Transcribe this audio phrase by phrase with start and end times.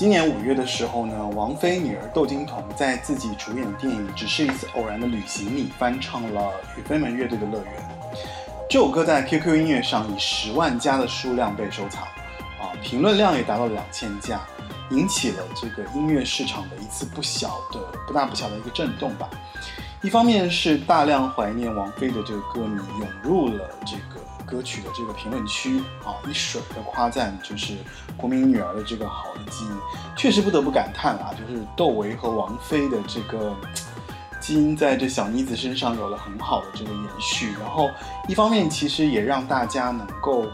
[0.00, 7.74] 今年五月的时候呢，王菲女儿窦靖童在自己主演的电影《只是一次偶然的旅行》里翻唱了雨飞门乐队的《乐园》。
[8.70, 12.04] 这首歌在 QQ 音乐上以十万加的数量被收藏，
[12.58, 14.40] 啊，评论量也达到了两千加，
[14.88, 19.28] 引起了这个音乐市场的一次不小的、不大不小的一个震动吧。
[20.00, 24.19] 一方面是大量怀念王菲的这个歌迷涌入了这个。
[24.50, 27.76] 歌曲的这个评论区啊，一水的夸赞，就是
[28.16, 29.70] 国民女儿的这个好的基因，
[30.16, 33.56] 确实不得不感叹啊，就是窦唯和王菲的这个
[34.40, 37.52] 基因在这小妮子身上有了很好的这个延续。
[37.60, 37.88] 然后
[38.26, 40.46] 一方面其实也让大家能够，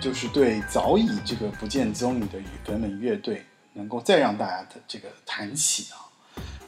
[0.00, 6.09] 就是对早已这个不见踪影的雨粉们乐队，能够再让大家的这个谈起啊。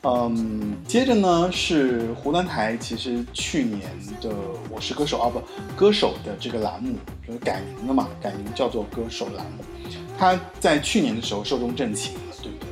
[0.05, 3.83] 嗯，接着呢是湖南台，其实去年
[4.21, 4.31] 的
[4.69, 5.41] 《我是歌手》啊不，
[5.77, 9.63] 歌手的这个栏目就是改名了嘛，改名叫做歌手栏目。
[10.19, 12.69] 他在去年的时候寿终正寝了，对不对？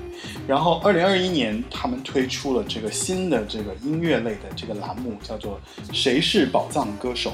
[0.48, 5.60] 然后二零二一年他们推出了这个新的这个音乐类的这个栏目，叫做
[5.96, 7.30] 《谁是宝藏歌手》。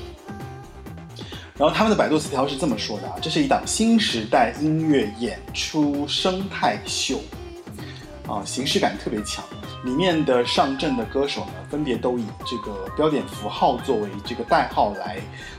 [1.56, 7.18] 然后他们的百度词条是这么说的啊，这是一档新时代音乐演出生态秀，
[8.28, 9.42] 啊，形式感特别强。
[9.86, 15.16] 里面的上阵的歌手呢，分别都以这个标点符号作为这个代号来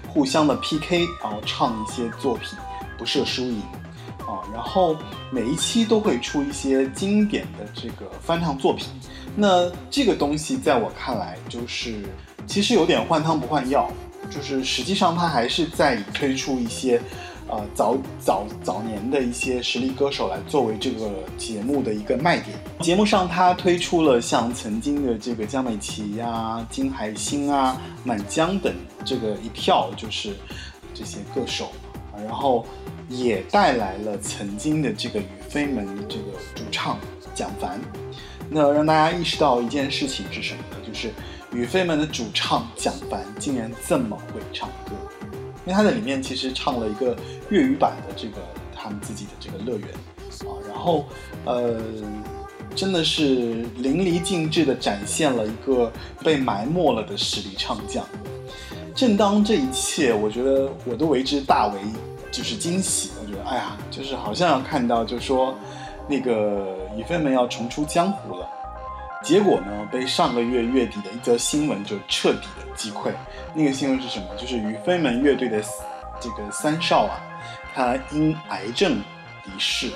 [0.08, 2.60] 互相的 PK，然后唱一些作品，
[2.98, 3.62] 不设输赢
[4.20, 4.44] 啊。
[4.54, 4.98] 然后
[5.32, 8.88] 每一期都会出一些经典的这个翻唱作品。
[9.36, 12.04] 那这个东西在我看来，就是
[12.46, 13.90] 其实有点换汤不换药，
[14.30, 17.02] 就是实际上它还是在推出一些。
[17.50, 22.58] 呃，早早早年的一些实力歌手来作为这个节目的一个卖点。
[22.82, 28.74] 节目上，他推出了像曾经的这个江美琪呀、金海心啊、满江等
[29.06, 30.36] 这个一票，就是
[30.94, 31.72] 这些歌手
[32.14, 32.66] 啊，然后
[33.08, 37.00] 也带来了曾经的这个雨飞门这个主唱
[37.34, 37.80] 蒋凡。
[38.50, 40.78] 那让大家意识到一件事情是什么呢？
[40.86, 41.12] 就是
[41.54, 44.92] 雨飞门的主唱蒋凡竟然这么会唱歌。
[45.68, 47.14] 因为他在里面其实唱了一个
[47.50, 48.38] 粤语版的这个
[48.74, 49.90] 他们自己的这个乐园
[50.48, 51.06] 啊，然后
[51.44, 51.78] 呃，
[52.74, 55.92] 真的是淋漓尽致的展现了一个
[56.24, 58.06] 被埋没了的实力唱将。
[58.96, 61.82] 正当这一切，我觉得我都为之大为
[62.32, 63.12] 就是惊喜。
[63.22, 65.54] 我觉得哎呀，就是好像要看到，就说
[66.08, 68.48] 那个雨飞们要重出江湖了。
[69.24, 73.12] 结果呢，被上个月月底的一则新闻就彻底的击溃。
[73.54, 74.28] 那个新闻是什么？
[74.38, 75.62] 就是于飞门乐队的
[76.20, 77.20] 这个三少啊，
[77.74, 79.02] 他因癌症
[79.46, 79.90] 离世。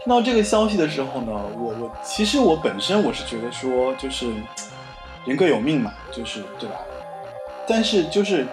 [0.00, 4.32] 听到这个消息的时候呢，我我其实我本身我是觉得说，就是
[5.24, 6.76] 人各有命嘛，就是对吧？
[7.68, 8.46] 但是就是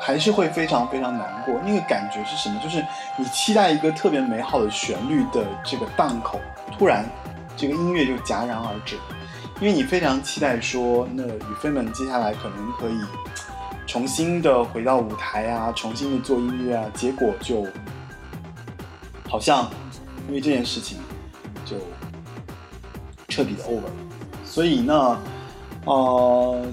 [0.00, 1.60] 还是会非常非常难过。
[1.62, 2.58] 那个感觉是什么？
[2.62, 2.82] 就是
[3.18, 6.40] 你期待一个特别美好的旋律的这个档口，
[6.78, 7.04] 突然。
[7.56, 8.96] 这个音乐就戛然而止，
[9.60, 12.98] 因为你非常期待说，那雨飞们接下来可能可以
[13.86, 17.66] 重新的回到舞台啊，重新的做音乐啊，结果就
[19.28, 19.70] 好像
[20.28, 20.98] 因为这件事情
[21.64, 21.76] 就
[23.28, 23.90] 彻底的 over 了。
[24.44, 25.18] 所以呢，
[25.84, 26.66] 呃，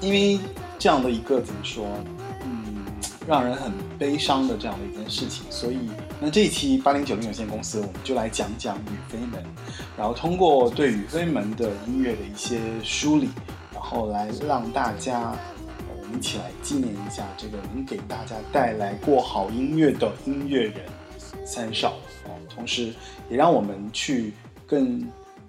[0.00, 0.38] 因为
[0.78, 1.86] 这样的一个怎么说？
[2.44, 2.84] 嗯
[3.26, 9.40] 让人很悲伤的这样的一件事情，所以那这一期八零九零有限公司，我们就来讲讲雨飞门，
[9.96, 13.28] 然后通过对雨飞门的音乐的一些梳理，
[13.72, 15.32] 然后来让大家
[15.88, 20.80] 我们一起来纪念一下这个能给大家带来过好音乐的音乐人
[21.46, 21.90] 三少。
[22.24, 22.92] 啊，同时
[23.30, 24.32] 也让我们去
[24.66, 25.00] 更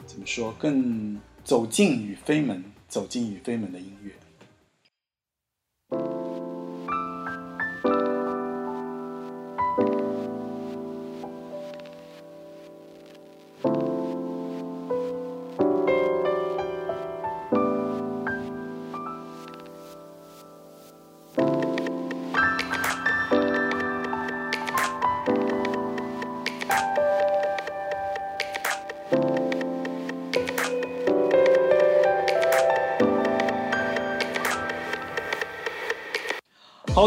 [0.06, 4.12] 怎么说更走进雨飞门，走进雨飞门的音乐。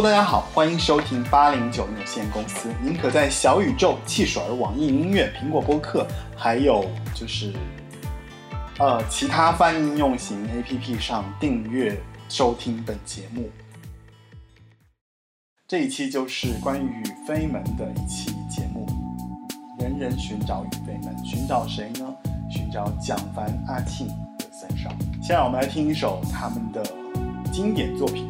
[0.02, 2.68] 大家好，欢迎收听八零九有限公司。
[2.82, 6.04] 您可在小宇宙、汽水、网易音乐、苹果播客，
[6.36, 6.84] 还有
[7.14, 7.52] 就是
[8.80, 11.96] 呃其他泛应用型 APP 上订阅
[12.28, 13.48] 收听本节目。
[15.68, 18.84] 这一期就是关于雨飞门的一期节目，
[19.78, 22.12] 人人寻找雨飞门，寻找谁呢？
[22.50, 24.90] 寻找蒋凡、阿庆的三少。
[25.22, 26.82] 先让我们来听一首他们的
[27.52, 28.28] 经典作品。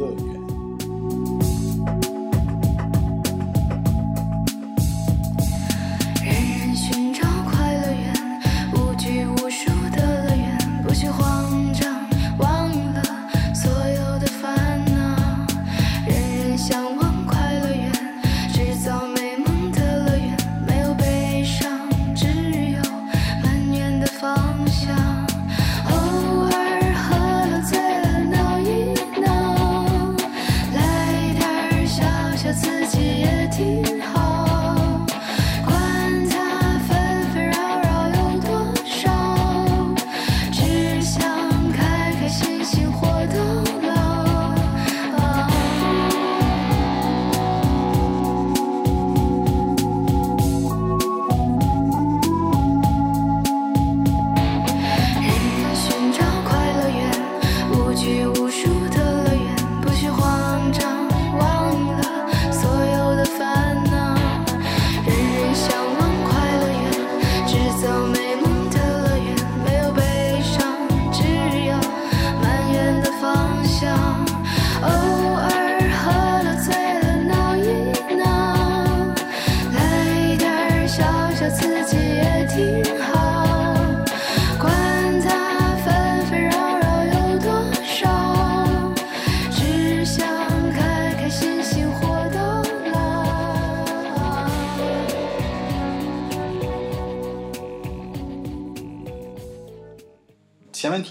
[0.00, 0.29] 乐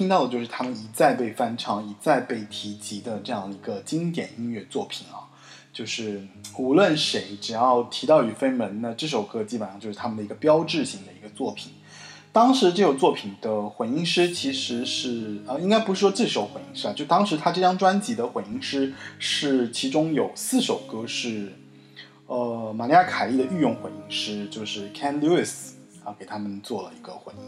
[0.09, 5.29] 到的就是他们一再被翻唱、一再被提及的这样一个经典音乐作品啊，
[5.71, 6.27] 就是
[6.57, 11.71] 无论谁只要提到雨飞门，那这首歌基本上就是他们的一个标志性的一个作品。
[12.31, 21.53] 当时这首作品的混音师其实是呃，应该不是说这首混音师啊，就当时他这张专辑的混音师是其中有四首歌是
[22.27, 25.71] 呃玛利亚凯莉的御用混音师，就是 Ken Lewis
[26.03, 27.43] 啊，给他们做了一个混音。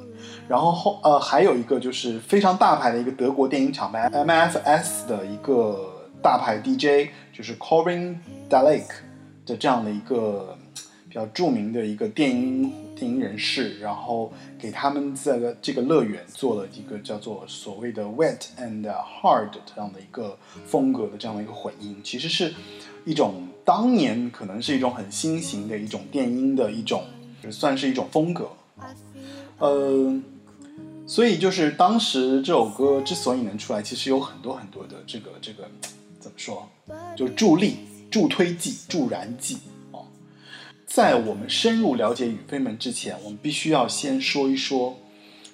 [0.47, 8.17] 然后后呃还有一个就是非常大牌的一个德国电影厂牌 MFS 的一个大牌 DJ，就是 Corin
[8.49, 8.87] Dalek
[9.45, 10.57] 的这样的一个
[11.09, 20.37] 比较著名的一个电音电音人士，然后给他们这个这个乐园做了一个叫做所谓的 Wet and Hard 这样的一个
[20.67, 22.53] 风格的这样的一个混音，其实是
[23.03, 27.03] 一种当年可能是一种很新型的一种电音的一种，
[27.49, 28.49] 算是一种风格。
[29.59, 30.19] 呃，
[31.07, 35.69] 所以就是当时这首歌之所以能出来，其实有很多很多的这个这个
[36.19, 36.67] 怎么说，
[37.15, 37.77] 就助力、
[38.09, 39.57] 助推剂、助燃剂
[39.91, 40.03] 啊。
[40.85, 44.97] 在我们深入了解雨飞门之前，我们必须要先说一说，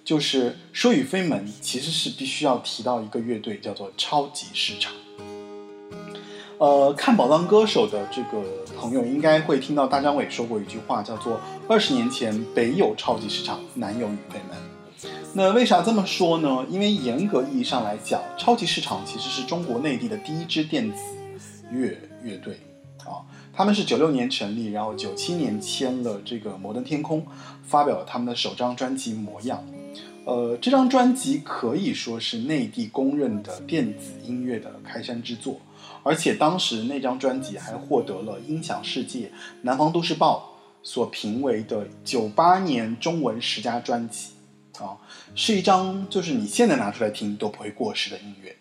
[0.04, 4.94] 就是说雨飞门其实是必须要提到一个乐队，叫做超级市场。
[6.60, 8.42] 呃，看宝藏歌手的这个
[8.76, 14.58] 朋友应该会听到大张伟说过一句话，叫做“二十年前北有超级市场，南有雨飞门”。
[15.36, 16.66] 那为啥这么说呢？
[16.70, 20.98] 因为严格意义上来讲，超级市场其实是中国内地的第一支电子
[21.70, 22.58] 乐乐队
[23.00, 23.20] 啊。
[23.54, 27.26] 他们是九六年成立，然后九七年签了这个摩登天空，
[27.64, 29.62] 发表了他们的首张专辑《模样》。
[30.24, 35.60] 呃，这张专辑可以说是内地公认的电子音乐的开山之作。
[36.04, 39.30] 而且当时那张专辑还获得了音响世界、
[39.64, 40.57] 南方都市报
[40.88, 44.30] 所评为的九八年中文十佳专辑，
[44.80, 44.96] 啊，
[45.36, 48.56] 是一张就是你现在拿出来听都不会过时的音乐。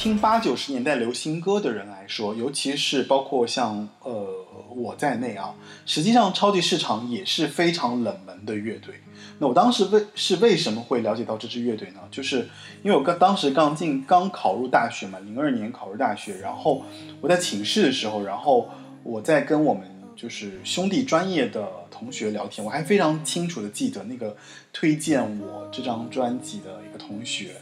[0.00, 4.26] 听八九十年代流行歌的人来说，尤其是包括像呃
[4.74, 5.54] 我在内啊，
[5.84, 8.94] 实际上超级市场也是非常冷门的乐队。
[9.38, 12.00] 那我当时为是为什么会了解到这支乐队呢？
[12.10, 12.48] 就是
[12.82, 16.82] 因为我刚当时刚进刚考入大学嘛，零二年考入大学，然后
[17.20, 18.70] 我在寝室的时候，然后
[19.02, 19.82] 我在跟我们
[20.16, 24.34] 就是兄弟专业的同学聊天，我还非常清楚的记得那个
[24.72, 27.56] 推荐我这张专辑的一个同学，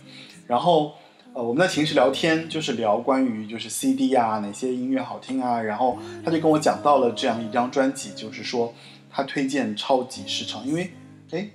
[0.46, 0.94] 然后。
[1.38, 8.74] 呃，我们在寝室聊天，就是聊关于就是 CD 啊，哪些音乐好听啊，然后他就跟我讲到了这样一张专辑，就是说
[9.08, 10.90] 他推荐超级市场，因为
[11.30, 11.48] 哎，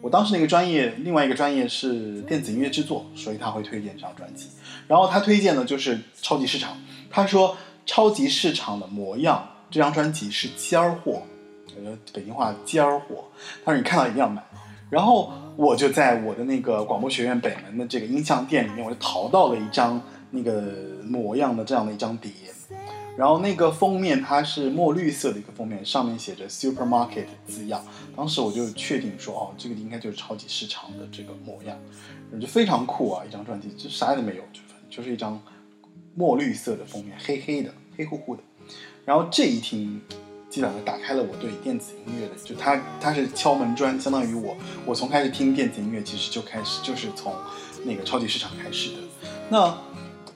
[0.00, 4.48] 我当时那个专业，另外一个专业是电子音乐制作，所以他会推荐这张专辑。
[4.88, 6.74] 然后他推荐的就是超级市场，
[7.10, 11.20] 他说超级市场的模样这张专辑是尖儿货，
[11.84, 13.26] 呃，北京话尖儿货，
[13.62, 14.42] 他说你看到一定要买。
[14.88, 20.62] 然后我就在我的那个广播学院北门的这个音像店里面，我就淘到了一张那个
[21.02, 22.30] 模样的这样的一张碟，
[23.16, 27.82] 然后那个封面它是墨绿色的一个封面，上面写着 supermarket 字样，
[28.14, 31.78] 当时我就确定说，哦，这个应该就是超级市场的这个模样，
[32.38, 34.60] 就非常酷啊，一张专辑，就啥也没有，就
[34.90, 35.40] 就是一张
[36.14, 38.42] 墨绿色的封面，黑黑的，黑乎乎的，
[39.06, 40.02] 然后这一听。
[40.56, 47.30] 基本上打开了我对电子音乐的，就它它是敲门砖，相当于我我从开始听电子音乐，其实就开始就是从
[47.84, 48.96] 那个超级市场开始的。
[49.50, 49.76] 那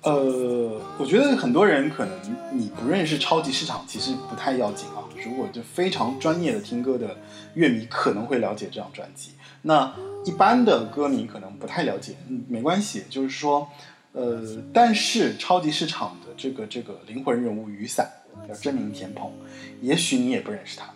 [0.02, 2.14] 呃，我觉得很多人可能
[2.52, 5.00] 你不认识超级市场，其实不太要紧啊。
[5.24, 7.16] 如果就非常专业的听歌的
[7.54, 9.30] 乐迷可能会了解这张专辑，
[9.62, 9.90] 那
[10.26, 12.14] 一般的歌迷可能不太了解，
[12.46, 13.66] 没关系，就是说，
[14.12, 18.06] 呃，但是超级市场的这个这个灵魂人物雨伞
[18.48, 19.32] 叫真名田鹏，
[19.80, 20.92] 也许你也不认识他，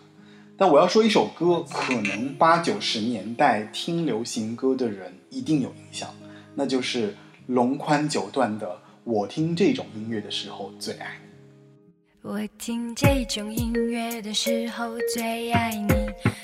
[0.56, 6.08] 但我要说一首歌，可能八九十年代听流行歌的人一定有印象，
[6.54, 7.14] 那就是
[7.46, 8.66] 龙宽九段的
[9.04, 11.28] 《我听这种音乐的时候最爱你》。
[12.22, 15.92] 我听这种音乐的时候最爱你，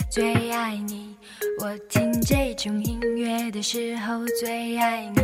[0.09, 1.15] 最爱你。
[1.61, 5.21] 我听这种音乐的时候最爱你，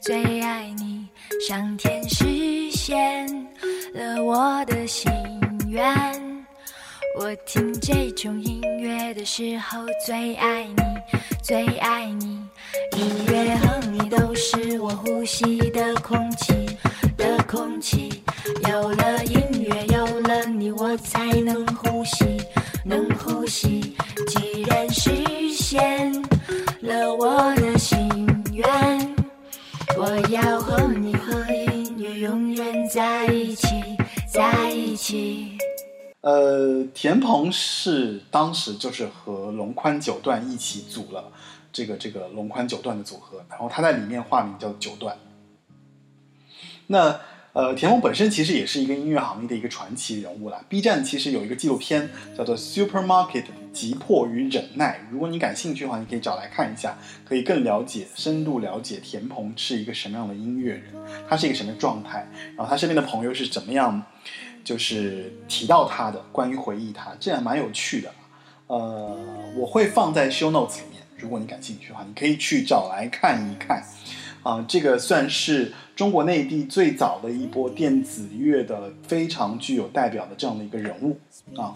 [0.00, 1.06] 最爱你。
[1.46, 3.26] 上天实现
[3.94, 5.10] 了我的心
[5.68, 5.86] 愿。
[7.18, 10.82] 我听这种音乐的时候最爱你，
[11.42, 12.42] 最爱你。
[12.96, 16.52] 音乐和你都是我呼吸的空气
[17.16, 18.22] 的空气。
[18.68, 22.40] 有了音乐，有了你，我才能呼吸，
[22.84, 23.08] 能
[23.48, 23.94] 呼吸。
[24.26, 25.10] 既然实
[25.54, 26.12] 现
[26.82, 28.06] 了我的心
[28.52, 29.16] 愿，
[29.96, 33.66] 我要和你和音乐永远在一起，
[34.30, 35.56] 在一起。
[36.20, 41.32] 呃，田鹏是当时就是和龙宽九段一起组了
[41.72, 45.16] 这个这个龙宽九段的组合，然后他在里面化名叫九段。
[46.88, 47.18] 那
[47.58, 50.64] 呃，田鹏本身其实也是一个音乐行业的一个传奇人物啦。
[50.68, 60.84] B 站其实有一个纪录片叫做《Supermarket 急迫与忍耐》，如果你感兴趣的话，你可以找来看一下，可以更了解、深度了解田鹏是一个什么样的音乐人，
[61.28, 62.24] 他是一个什么状态，
[62.56, 64.00] 然后他身边的朋友是怎么样。
[64.62, 68.12] 就是提到他的关于回忆他，这样蛮有趣的。
[68.68, 69.18] 呃，
[69.56, 73.82] 我会放在 show notes 里面，如果你感兴趣的话，你可以去找来看一看。
[74.42, 81.18] 啊、这个算是中国内地最早的一波电子乐的非常具有代表的这样的一个人物
[81.60, 81.74] 啊。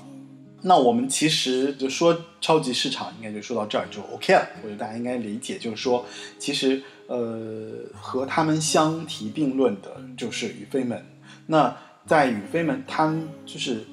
[0.64, 4.48] 那我们其实就说超级市场，应该就说到这儿就 OK 了。
[4.62, 6.06] 我觉得大家应该理解，就是说，
[6.38, 11.04] 其实呃和他们相提并论的就是宇飞门。
[11.46, 11.76] 那
[12.06, 13.84] 在宇飞门，他们就是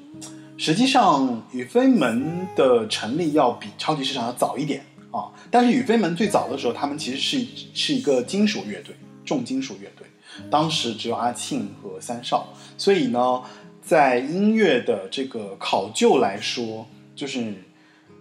[0.56, 5.32] 实际上宇飞门的成立要比超级市场要早一点啊。
[5.50, 10.06] 但是宇飞门最早的时候，他们其实是是一个金属乐队，重金属乐队。
[10.50, 12.48] 当时只有阿庆和三少，
[12.78, 13.42] 所以呢，
[13.82, 16.86] 在音乐的这个考究来说，
[17.16, 17.54] 就是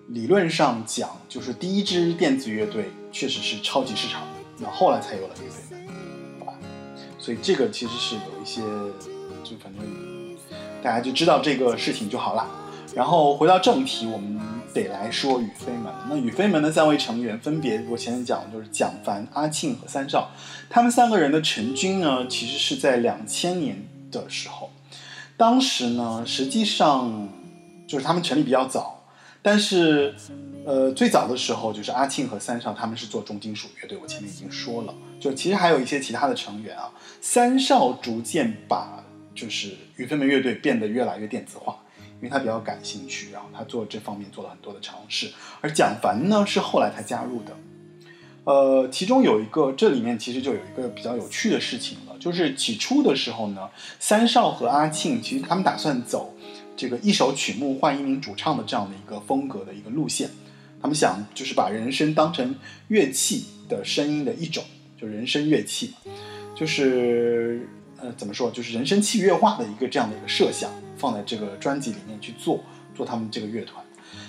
[0.07, 4.23] 理论上讲，就是第一支电子乐队确实是超级市场，
[4.57, 5.87] 那后来才有了宇飞门，
[6.39, 6.53] 好吧？
[7.17, 8.61] 所以这个其实是有一些。
[9.41, 9.83] 就反正
[10.83, 12.45] 大家就知道这个事情就好了。
[12.93, 14.39] 然后回到正题，我们
[14.73, 15.93] 得来说宇飞门。
[16.09, 20.31] 那宇飞门的三位成员分别，我前面讲的就是蒋凡、阿庆和三少。
[20.69, 24.71] 他们三个人的成军呢，其实是在两千年的时候。
[25.37, 27.29] 当时呢，实际上
[27.87, 29.05] 就是他们成立比较早，
[29.41, 30.13] 但是
[30.65, 34.93] 呃，最早的时候就是阿庆和三少他们是做重金属乐队，我前面已经说了。
[35.19, 41.77] 就其实还有一些其他的成员啊，三少逐渐把就是宇飞门乐队变得越来越电子化，
[42.21, 45.31] 因为他比较感兴趣，然后他做这方面做了很多的尝试。
[45.61, 47.55] 而蒋凡呢是后来才加入的，
[48.43, 56.35] 呃，其中有一个这里面其实就有一个比较有趣的事情了，就是起初的时候呢，三少和阿庆其实他们打算走
[56.75, 60.29] 这个一首曲目换一名主唱的这样的一个风格的一个路线，
[60.81, 62.55] 他们想就是把人声当成
[62.89, 64.63] 乐器的声音的一种，
[64.99, 66.11] 就人声乐器嘛，
[66.55, 67.67] 就是。
[68.01, 68.49] 呃，怎么说？
[68.49, 72.59] 就是人声器乐化的一个这样的一个设想，放在这个专辑里面去做，
[72.93, 73.83] 做他们这个乐团。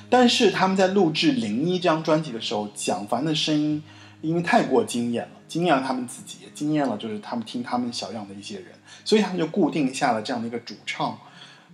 [0.09, 3.83] 但是他们在录制《零一》这张专辑的时候，蒋凡的声音
[4.21, 8.67] 因为太过惊艳了，惊艳了他们自己，也惊艳了就是他们听他们小样的一些人，
[9.05, 11.19] 所以他们就固定下了这样的一个主唱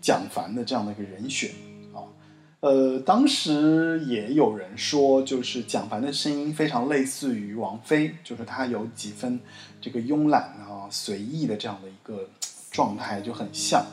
[0.01, 1.51] 蒋凡的这样的一个人选
[1.93, 2.05] 啊。
[2.61, 9.41] 呃，当时也有人说，就是蒋凡的声音非常类似于王菲，就是他有几分
[9.81, 10.89] 这个慵懒啊。
[10.89, 12.29] 随意的这样的一个
[12.71, 13.85] 状态就很像，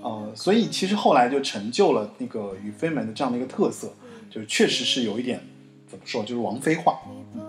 [0.00, 3.92] 呃，所以其实后来就成就了那个宇飞门的这样的一个特色，
[4.30, 5.40] 就是确实是有一点
[5.86, 7.00] 怎么说，就是王菲化，
[7.34, 7.40] 嗯，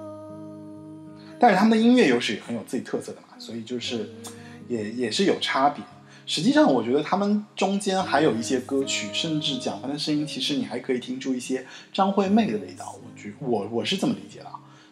[1.40, 4.10] 但是他们的音乐又是很有自己特色的嘛，所以就是
[4.68, 5.84] 也也是有差别。
[6.26, 12.96] 实际上，我觉得他们中间还有一些歌曲，甚至蒋凡的声音，其实你还可以听出一些张惠妹的味道。
[13.04, 14.48] 我觉我我是这么理解的，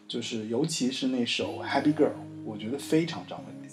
[0.07, 2.07] 就是尤其是那首《Happy Girl》，
[2.43, 3.67] 我觉得非常张惠妹。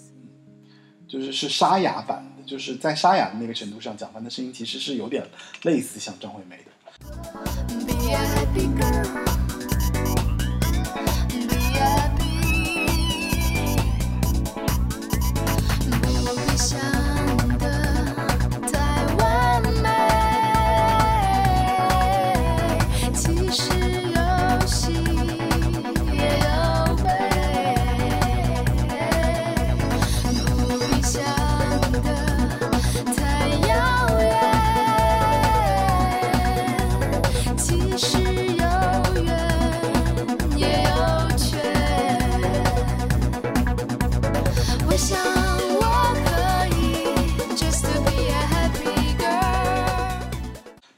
[1.07, 5.25] 就是是沙哑版的就是在沙哑的那个程度上，蒋凡的声音其实是有点
[5.63, 6.71] 类似像张惠妹的。
[7.85, 9.14] Be a happy girl.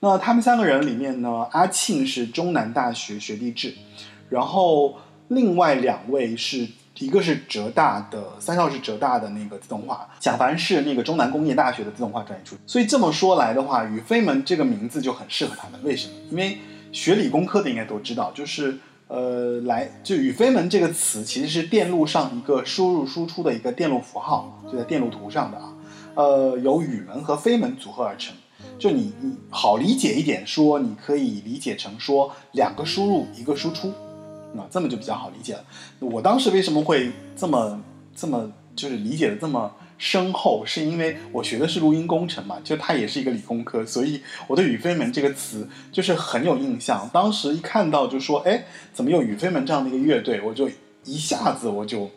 [0.08, 3.74] 那他们三个人里面呢，阿庆是中南大学学弟制，
[4.30, 4.96] 然后
[5.28, 6.66] 另外两位是
[7.00, 12.60] 一个是浙大的，三少是浙大的那个自动化，蒋凡是那个中南工业大学的自动化专业出身。
[12.66, 15.78] 所以这么说来的话，宇飞门这个名字就很适合他们。
[15.84, 16.14] 为什么？
[16.32, 16.58] 因为
[16.94, 18.78] 学理工科的应该都知道，就是
[19.10, 25.74] 呃，来就宇飞门这个词其实是电路上一个输入输出的一个电路符号，就在电路图上的啊，
[26.16, 28.34] 呃，由宇门和飞门组合而成。
[28.78, 33.90] 就你你好理解一点说，你可以理解成说两个输入一个输出，
[34.56, 35.64] 啊，这么就比较好理解了。
[36.00, 37.82] 我当时为什么会这么
[38.16, 47.10] 这么就是理解的这么深厚，是因为我学的是录音工程嘛，就它也是一个理工科，所以我对宇飞门这个词就是很有印象。
[47.12, 50.70] 当时一看到就说，哎，怎么有宇飞门这样的一个乐队，我就
[51.04, 52.12] 一下子我就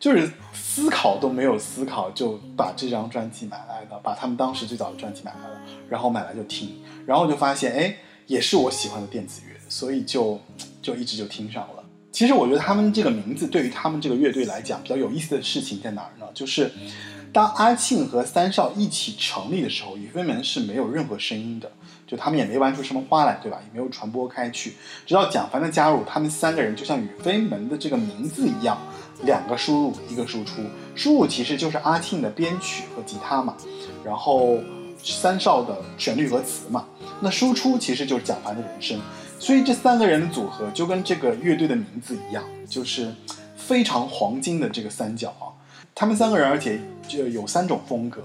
[0.00, 0.30] 就是
[0.76, 5.58] 思考都没有思考，就把这张专辑买来了，把他们当时最早的专辑买来了，
[5.88, 6.68] 然后买来就听，
[7.06, 10.38] 然后就发现，哎，也是我喜欢的电子乐，所以就
[10.82, 11.82] 就一直就听上了。
[12.12, 16.26] 其实我觉得他们这个名字对于他们这个乐队来讲比较有意思的事情在哪儿呢？
[16.34, 16.70] 就是
[17.32, 21.72] 当阿庆和三少一起成立的时候，宇飞门是没有任何声音的，
[22.06, 23.58] 就他们也没玩出什么花来，对吧？
[23.66, 24.74] 也没有传播开去。
[25.06, 28.78] 直到蒋凡的加入，他们三个人就像宇飞门的这个名字一样，
[29.24, 30.62] 两个输入一个输出，
[30.94, 33.56] 输入其实就是阿庆的编曲和吉他嘛，
[34.04, 34.58] 然后
[35.02, 36.86] 三少的旋律和词嘛，
[37.20, 39.00] 那输出其实就是蒋凡的人声，
[39.38, 43.12] 所以这三个人的组合就跟这个乐队的名字一样，就是
[43.56, 45.54] 非常黄金的这个三角啊。
[45.94, 48.22] 他们三个人，而且就有三种风格。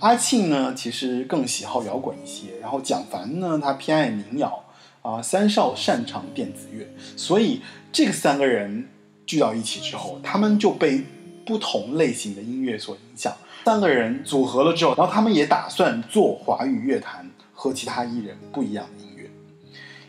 [0.00, 4.62] 阿庆呢，其实更喜好摇滚一些，然后蒋凡呢，他偏爱民谣
[5.02, 6.86] 啊，三少擅长电子乐，
[7.16, 8.88] 所以这个三个人
[9.28, 11.04] 聚到一起之后，他们就被
[11.44, 13.36] 不同类型的音乐所影响。
[13.64, 19.30] 三个人组合了之后，然后他们也打算做华语乐坛和其他艺人不一样的音乐，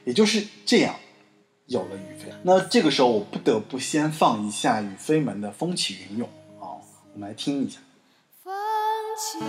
[0.06, 0.96] 也就是这样
[1.66, 2.32] 有了宇飞。
[2.44, 6.30] 那这个时候，我不得不先放一下宇飞们的《风起云涌》
[6.64, 6.80] 啊，
[7.14, 7.80] 我们来听一下。
[8.42, 8.54] 风
[9.18, 9.40] 起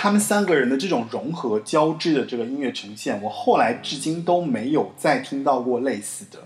[0.00, 6.38] 他们三个人的这种融合交织的这个音乐呈现，我后来至今都没有再听到过类似的。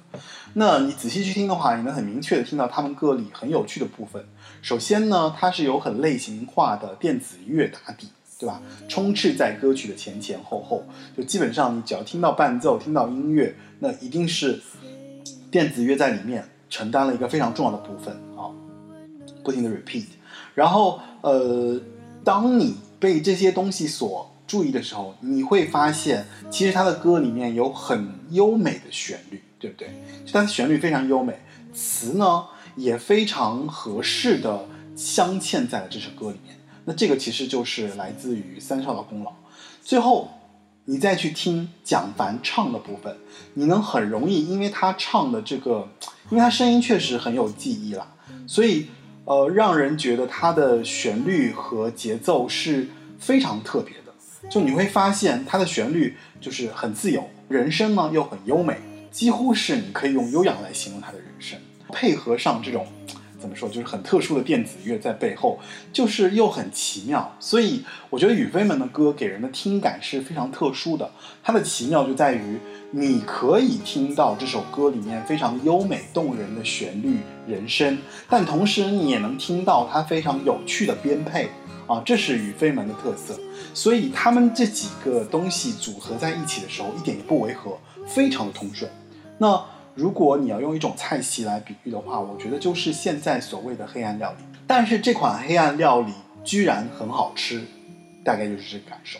[0.55, 4.25] 那你仔细去听的话，你能很明确的听到他们歌里很有趣的部分。
[4.63, 8.63] 首先呢，它是有很类型化的电子乐打底，对吧？
[8.89, 14.59] 充斥在歌曲的前前后后，就基本上你只要听到伴奏、听到音乐，那一定是
[15.51, 18.49] 电子乐在里面承担了一个非常重要的部分啊，
[19.45, 20.07] 不停的 repeat。
[20.55, 21.79] 然后呃，
[22.25, 29.89] 当你被这些东西所注意的时候，你会发现，其实他的歌里面有很优美的旋律，对不对？
[30.25, 31.37] 就它的旋律非常优美，
[31.75, 32.45] 词呢
[32.77, 36.57] 也非常合适的镶嵌在了这首歌里面。
[36.85, 39.33] 那这个其实就是来自于三少的功劳。
[39.83, 40.31] 最后，
[40.85, 43.17] 你再去听蒋凡唱的部分，
[43.55, 45.89] 你能很容易，因为他唱的这个，
[46.31, 48.07] 因为他声音确实很有记忆啦，
[48.47, 48.87] 所以
[49.25, 54.13] 呃，让人觉得它的旋律和节奏是非常特别的。
[54.51, 58.77] 就你会发现，它的旋律就是很自由，人声呢又很优美，
[59.11, 61.59] 几乎是你可以用优雅来形容它的人声，
[61.93, 62.87] 配合上这种
[63.43, 65.59] 怎么说，就是很特殊的电子乐在背后，
[65.93, 67.37] 就是又很奇妙。
[67.41, 71.11] 所以我觉得宇飞门的歌给人的听感是非常特殊的，
[71.43, 72.59] 它的奇妙就在于
[72.93, 77.99] 你可以听到这首歌里面非常优美动人的旋律、人声，
[78.31, 81.51] 但同时你也能听到它非常有趣的编配。
[81.89, 83.39] 啊，这是宇飞门的特色，
[83.75, 87.77] 所以他们这几个东西组合在一起的时候，一点也不违和，
[88.07, 88.89] 非常的通顺。
[89.37, 89.63] 那
[89.95, 94.45] 如果你要用一种菜系来比喻的话，我觉得就是现在所谓的黑暗料理。
[94.67, 97.63] 但是这款黑暗料理居然很好吃，
[98.25, 99.19] 大概就是这个感受。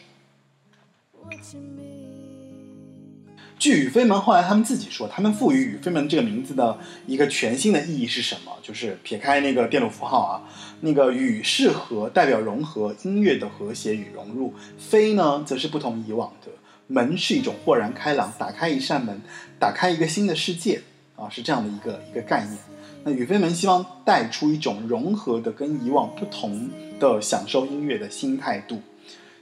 [3.59, 8.53] 据宇飞门后来他们自己说，他们赋予宇飞门这个名字的一个全新的意义是什么？
[8.61, 10.43] 就是撇开那个电路符号啊，
[10.81, 16.51] 那个宇是和代表融合音乐的和谐与融入，飞呢则是不同以往的，
[16.89, 19.21] 门是一种豁然开朗，打开一扇门，
[19.63, 20.83] 打开一个新的世界
[21.15, 22.59] 啊，是这样的一个一个概念。
[23.05, 28.83] 那宇飞门希望带出一种融合的跟以往不同的享受音乐的新态度。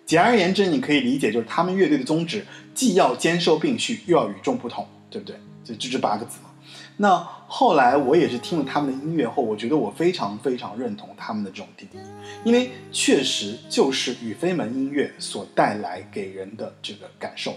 [0.04, 5.36] 简而言之，你可以理解就是他们乐队的宗旨，既要兼收并蓄，又要与众不同，对不对？
[5.64, 6.50] 就就这八个字嘛。
[6.98, 11.96] 那后来我也是听了他们的音乐后，我觉得我非常非常认同他们的这种定义，
[12.44, 17.54] 因为确实就是宇飞门音乐所带来给人的这个感受。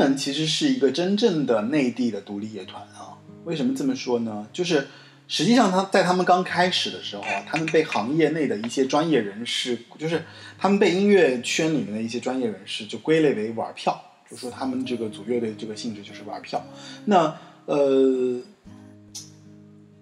[0.00, 3.20] 门其实是一个真正的内地的独立乐团啊。
[3.44, 4.46] 为什么这么说呢？
[4.50, 4.86] 就是
[5.28, 10.22] 实际上他在他们刚开始的时候啊，他们被行业内的一些专业人士，就是
[10.58, 16.64] 他们被音乐圈里面的一些专业人士就归类为玩票，就说他们这个组乐队这个性质就是玩票。
[17.04, 17.36] 那
[17.66, 18.40] 呃，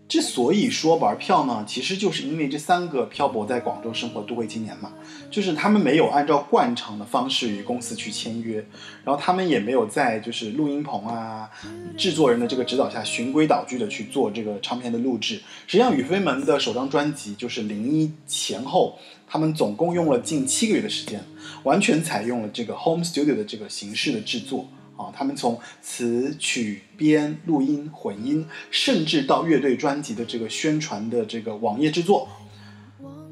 [0.08, 4.90] 之所以说玩票呢，其实就是因为这三个漂泊在广州生活的都会青年嘛，
[5.30, 8.64] 就是他们没有按照惯常的方式与公司去签约，
[9.04, 11.50] 然后他们也没有在就是录音棚啊、
[11.98, 15.34] 制作人的这个指导下循规蹈矩的去做这个唱片的录制。
[15.66, 21.22] 实际上，宇飞门的首张专辑就是零一前后，他们总共用了近七个月的时间，
[21.64, 24.66] 完全采用了这个 home studio 的这个形式的制作
[24.98, 32.28] 啊，他们从词曲编、录音、混音，甚至到乐队专辑的这个宣传的这个网页制作，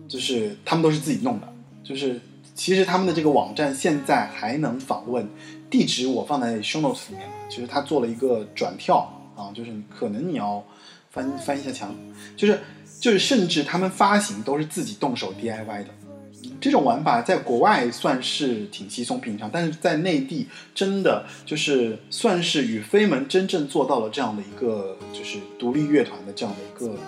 [0.09, 1.53] 就是他们都是自己弄的。
[1.83, 2.21] 就是
[2.55, 5.29] 其实他们的这个网站现在还能访问，
[5.69, 7.35] 地址我放在 show notes 里面了。
[7.49, 10.65] 其实他做了一个转跳啊，就是可能你要
[11.11, 11.95] 翻翻一下墙，
[12.37, 12.61] 就是
[13.01, 15.89] 就是甚至他们发行都是自己动手 DIY 的。
[16.61, 26.99] 这种玩法在国外算是挺稀松平常，但是在内地真的就是算是与飞门真正做到了这样的一个就是独立乐团的这样的一个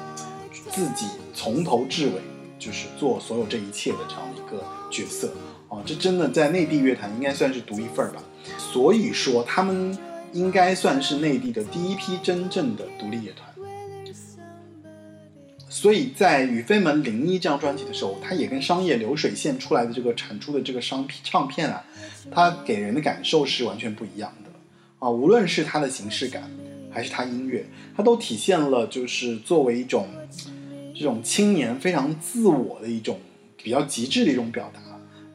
[0.70, 2.12] 自己从头至尾
[2.58, 5.32] 就是做所有这一切的这样的一个角色
[5.68, 8.22] 啊，这真的在内地乐坛应该算是独一份儿吧。
[8.56, 9.96] 所以说他们
[10.32, 13.47] 应该算是内地的第一批真正的独立乐团。
[15.70, 21.84] 所以在《与飞门零一》这张专辑的时候，它也跟商业流水线出来的这个产出的这个商品唱片啊，
[22.30, 24.50] 它给人的感受是完全不一样的
[24.98, 25.10] 啊。
[25.10, 26.50] 无论是它的形式感，
[26.90, 30.08] 还是它音乐，它都体现了就是作为一种
[30.94, 33.18] 这种青年非常自我的一种
[33.62, 34.80] 比较极致的一种表达。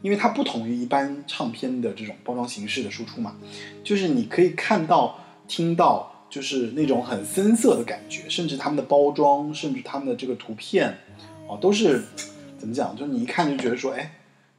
[0.02, 3.38] 因为它不同于一般唱片的这种包装形式的输出嘛，
[3.84, 6.13] 就是你可以看到、听到。
[6.34, 10.98] 就是那种很深色的感觉，甚至他们的包装，甚至他们的这个图片，
[11.48, 12.02] 哦，都是
[12.58, 12.96] 怎么讲？
[12.96, 14.16] 就是你一看就觉得说，哎，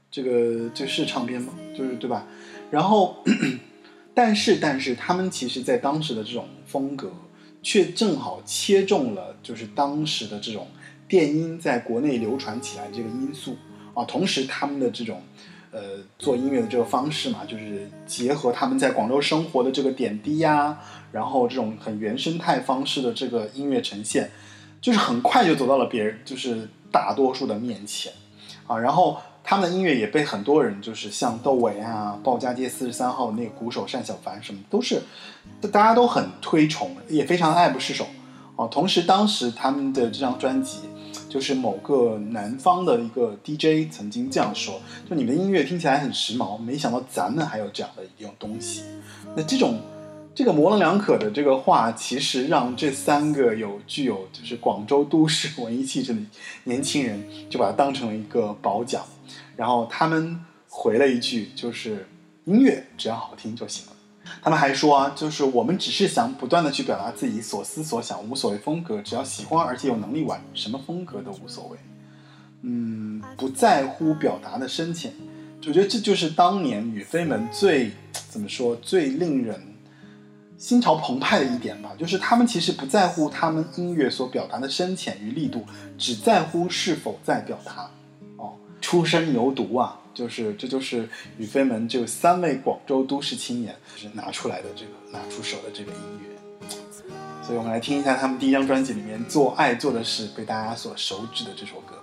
[0.09, 1.53] 这个这是唱片吗？
[1.77, 2.29] 就是对吧？
[2.71, 3.25] 然后，
[4.15, 7.11] 但是但是他们其实在当时的这种风格，
[7.61, 10.69] 却正好切中了就是当时的这种
[11.09, 13.57] 电音在国内流传起来这个因素
[13.95, 15.21] 啊，同时他们的这种。
[15.77, 20.79] 呃，做音乐的这个方式嘛，就是结合他们在广州生活的这个点滴呀，
[21.15, 24.29] 然后这种很原生态方式的这个音乐呈现，
[24.81, 28.13] 就是很快就走到了别人，就是大多数的面前
[28.67, 28.77] 啊。
[28.77, 35.01] 然后他们的音乐也被很多人，就是像窦唯啊、鲍家街四十三号那个鼓手单小凡什么，都是
[35.73, 38.09] 大家都很推崇，也非常爱不释手
[38.57, 38.67] 啊。
[38.67, 40.81] 同时，当时他们的这张专辑。
[41.29, 48.85] 就是某个南方的一个 DJ 曾经这样说：“就你们的音乐听起来很时髦，没想到咱们还有这样的一种东西。”
[49.37, 49.81] 那这种
[50.35, 56.21] 这个模棱两可的这个话，其实让这三个有具有就是广州都市文艺气质的
[56.65, 59.05] 年轻人就把它当成了一个褒奖，
[59.57, 62.09] 然后他们回了一句：“就是
[62.47, 63.93] 音乐只要好听就行了。”
[64.43, 71.79] 他们还说啊，就是我们只是想不断的去表达自己所思所想，无所谓风格，只要喜欢而且有能力玩，什么风格都无所谓。
[72.63, 75.13] 嗯，不在乎表达的深浅，
[75.67, 77.93] 我觉得这就是当年雨飞门最
[78.31, 79.61] 怎么说最令人
[80.65, 85.63] 心潮澎湃的一点吧，就是他们其实不在乎他们音乐所表达的深浅与力度，
[85.99, 87.91] 只在乎是否在表达。
[88.39, 90.01] 哦，初生牛犊啊！
[90.15, 96.67] 就是这就是宇飞门这三位广州都市青年就是拿出来的这个拿出手的这个音乐，
[97.43, 101.97] 所以我们来听一下他们第一张专辑里面做爱做的事被大家所熟知的这首歌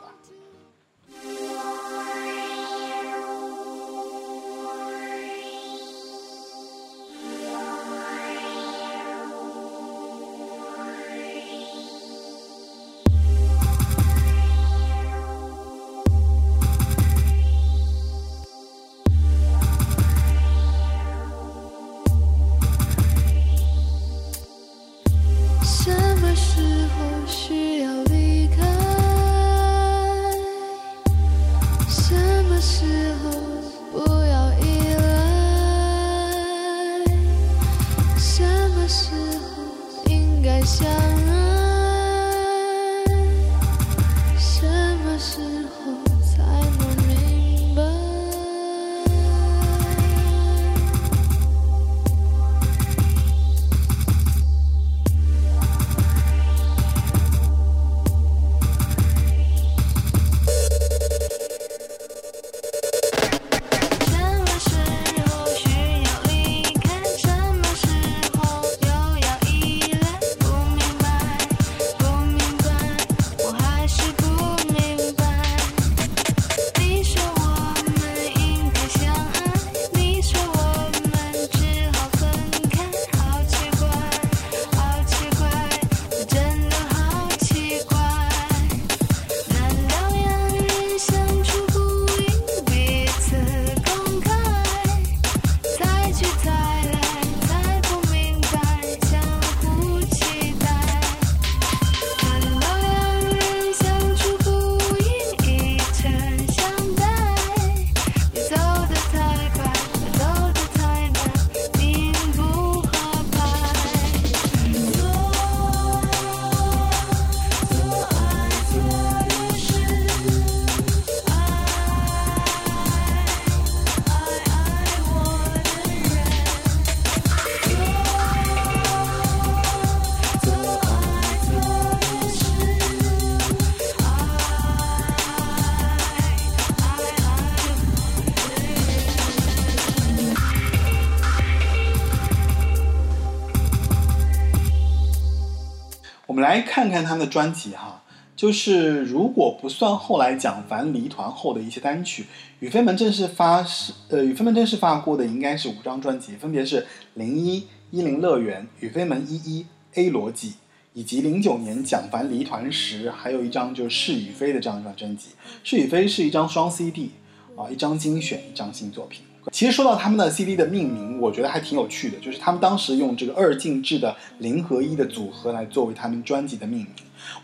[146.71, 148.01] 看看他们的专辑哈，
[148.34, 152.27] 就是如果不算后来蒋凡离团后的一些单曲，
[152.62, 160.53] 雨飞门正式发是呃雨飞门正式发过的应该是五张专辑，分别是零一一零乐园、雨飞门一一 A 逻辑，
[160.93, 165.31] 以及零九年蒋凡离团时还有一张就是是雨飞的这样一张专辑。
[165.65, 167.12] 是雨飞是一张双 CD
[167.57, 169.25] 啊，一张精选，一张新作品。
[169.51, 176.89] 其实说到他们的 CD 的命名，我觉得还挺有趣的，就是他们当时用这个二进制的零和一的组合来作为他们专辑的命名。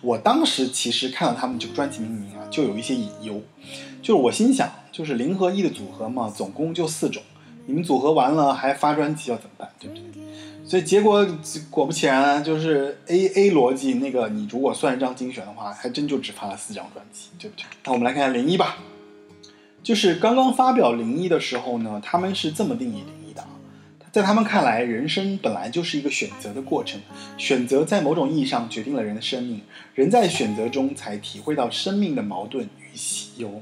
[0.02, 3.42] 我当时其实看到他们这个专辑命名啊，就有一些隐忧，
[4.02, 7.22] 就是我心想，就是零和一的组合嘛，总共就四种，
[7.66, 10.04] 你们组合完了还发专辑要怎么办，对不对？
[10.66, 11.26] 所以结果
[11.70, 17.64] 果不其然，就是 A A 逻辑那个，你如果算一张精选的话，还真就只发了四张专辑，对不对？
[17.86, 18.78] 那我们来看看零一吧。
[19.88, 23.48] 就是刚刚发表零一的时候呢，他们是这么定义零一的啊，
[24.12, 27.00] 在他们看来，人生本来就是一个选择的过程，
[27.38, 29.62] 选择在某种意义上决定了人的生命，
[29.96, 33.62] 人在选择中才体会到生命的矛盾与喜忧。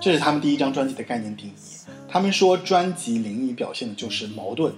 [0.00, 1.52] 这是他们第一张专辑的概念定义。
[2.08, 4.72] 他们说专辑零一表现的就是矛盾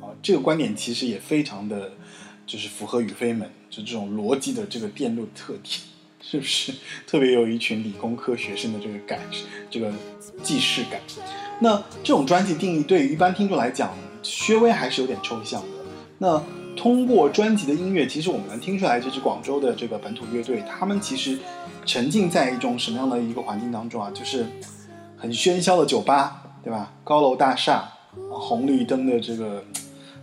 [0.00, 1.92] 啊，这个观点其实也非常的，
[2.46, 5.78] 就是符合宇飞们就这种逻辑的这个电路特点。
[6.30, 6.74] 是不是
[7.06, 9.18] 特别有一群理工科学生的这个感，
[9.70, 9.90] 这个
[10.42, 11.00] 既视感？
[11.58, 15.68] 那这种专辑定义对于一般听众来讲，薛微还是有点抽象的。
[16.18, 16.44] 那
[16.76, 21.38] 通过专辑的音乐，其实我们能听出来，这支广州的这个本土乐队，他们其实
[21.86, 24.10] 沉浸在一种什么样的一个环境当中啊？
[24.14, 24.44] 就是
[25.16, 26.92] 很喧嚣的酒吧，对吧？
[27.04, 27.90] 高楼大厦，
[28.30, 29.64] 红绿灯的这个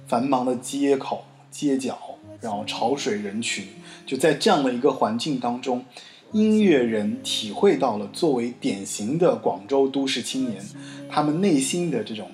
[0.05, 1.97] 繁忙的街口、街角，
[2.41, 3.65] 然后潮水人群。
[4.05, 5.83] 就在这样的一个环境当中，
[6.31, 10.63] 音乐人体会到了作为典型的广州都市青年，
[11.09, 12.29] 他们内心的这种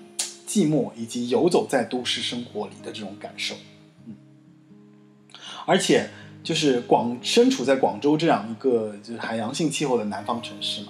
[0.48, 3.56] 寂寞以及游走在都市生活里的这种感受。
[4.06, 4.16] 嗯，
[5.66, 6.10] 而且
[6.44, 10.88] 就是广身处在广州这样一个就是海洋性气候的南方城市嘛，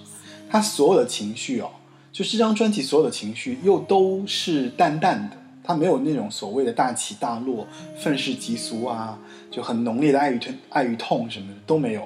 [0.50, 1.70] 他所有的情绪哦，
[2.12, 5.38] 就这张专辑所有的情绪又都是淡淡的。
[5.72, 7.66] 他没有那种所谓的大起大落、
[7.98, 9.18] 愤世嫉俗啊，
[9.50, 12.06] 就很浓烈的爱与痛、爱与痛什么的都没有。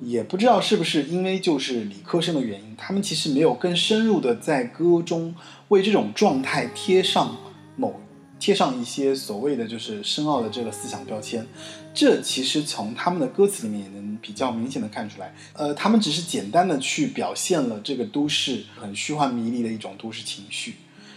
[0.00, 5.34] 也不知道是不是因为就是理科生的原因，他们其实没有更深入的在歌中
[5.68, 7.36] 为这种状态贴上
[7.74, 8.00] 某
[8.38, 11.44] 贴上一些所谓的就是深奥的这个思想标签。
[11.92, 15.34] 这其实从他们的歌词里面也能比较明显的看出来。
[15.54, 20.76] 呃，他们只是简单的去表现了这个都市很虚幻迷离的一种都市情绪。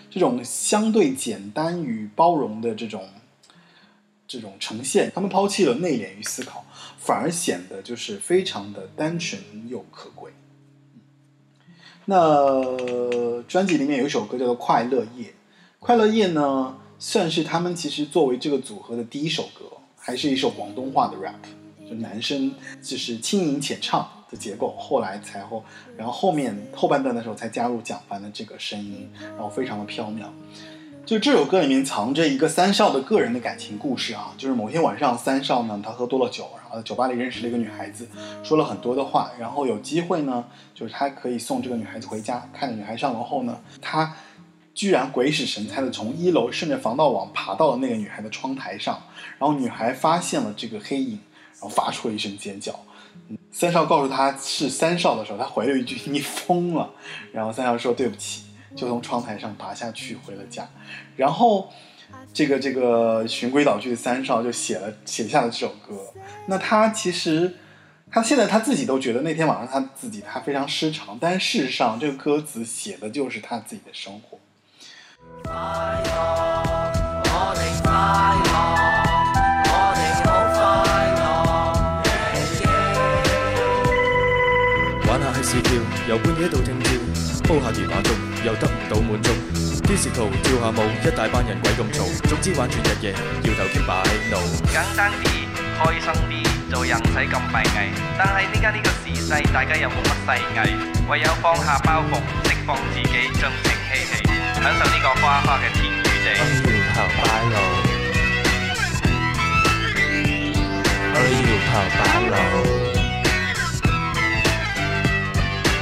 [0.09, 3.07] 这种相对简单与包容的这种
[4.27, 6.65] 这种呈现，他们抛弃了内敛与思考，
[6.97, 10.31] 反而显得就是非常的单纯又可贵。
[12.05, 15.25] 那专辑里面有一首歌叫做《快乐夜》，
[15.79, 21.35] 《快乐夜》呢算是他们其实作为这个组合的第一首歌，还是一首广东话的 rap，
[21.89, 24.07] 就男生就是轻吟浅唱。
[24.31, 25.65] 的结构，后来才后，
[25.97, 30.25] 然后后面后半段的时候才加入蒋凡的这个声音，然后非常的飘渺。
[31.03, 38.07] 就这首歌里面藏着一个三少的个人的感情故事啊，就是某天晚上三少呢，他喝多了酒，然后在酒吧里认识了一个女孩子，
[38.43, 44.15] 说了很多的话，然后有机会呢，就是他可以送这个女孩子回家，看着女孩上楼后呢，他
[44.75, 49.01] 居然鬼使神差的从一楼顺着防盗网爬到了那个女孩的窗台上，
[49.39, 51.19] 然后女孩发现了这个黑影，
[51.59, 52.79] 然后发出了一声尖叫。
[53.51, 56.89] 三少告诉他是三少的时候，他回了一句：“你疯了。”
[57.33, 58.43] 然后三少说：“对不起。”
[58.75, 60.69] 就从窗台上爬下去回了家。
[61.15, 61.73] 然后，
[62.31, 66.13] 这个这个循规蹈矩的三少就写了写下了这首歌。
[66.45, 67.55] 那他其实
[68.11, 74.39] 他现在他自己都觉得那天晚上他自己他非常失常，但事实上这个歌词写的就是他自己的生活。
[85.61, 85.73] 跳，
[86.07, 86.89] 由半夜到聽朝，
[87.47, 88.11] 煲下電話粥，
[88.45, 89.31] 又得唔到滿足。
[89.89, 93.11] 啲時圖跳下舞，一大班人鬼咁嘈，总之玩住日夜，
[93.43, 94.37] 搖頭傾擺怒。
[94.69, 95.25] 簡單啲，
[95.79, 97.89] 開心啲，做人唔使咁閉翳。
[98.17, 100.59] 但係呢家呢個時勢，大家又冇乜細藝，
[101.09, 104.11] 唯有放下包袱，釋放自己，盡情嬉戲，
[104.61, 106.27] 享受呢個花花嘅天與地。
[106.69, 107.55] 搖頭擺路，
[111.15, 111.99] 我哋搖頭擺
[112.29, 112.88] 路。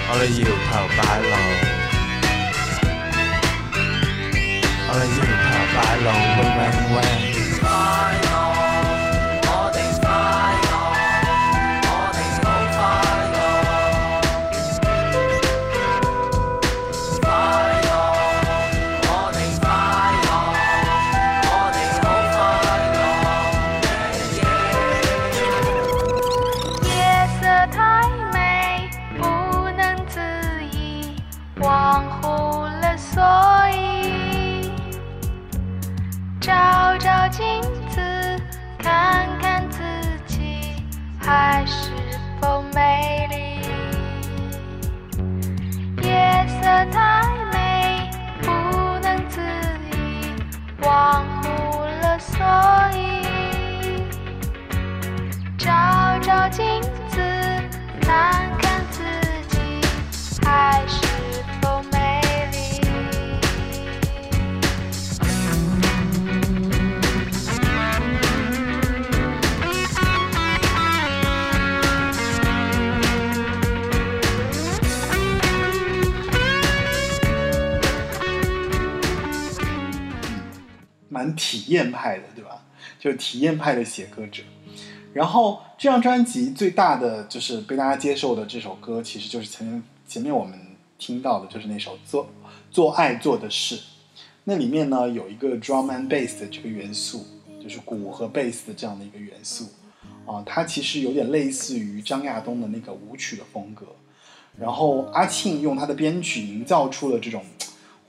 [0.10, 1.30] 我哋摇头摆路，
[4.88, 5.46] 我哋摇头
[5.76, 8.27] 摆路，wing wing wing。
[81.68, 82.64] 体验派的，对吧？
[82.98, 84.42] 就是体验派的写歌者。
[85.14, 90.58] 然后这张专辑最大的就是被大家接受的这首歌，其实就是前面前面我们
[90.98, 92.30] 听到的，就是那首做
[92.72, 93.82] 做爱做的事。
[94.46, 97.26] 那里面呢有一个 drum and bass 的这个元素，
[97.62, 99.66] 就是鼓和贝斯的这样的一个元素
[100.26, 103.88] 啊，它其实有点类似于张亚东的那个舞曲的风格。
[104.58, 107.44] 然后阿庆用他的编曲营造出了这种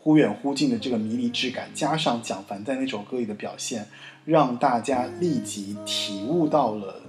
[0.01, 3.87] 忽远忽近的这个迷离质感，加上蒋凡在那首歌里的表现，
[4.25, 7.03] 让大家立即体悟到了，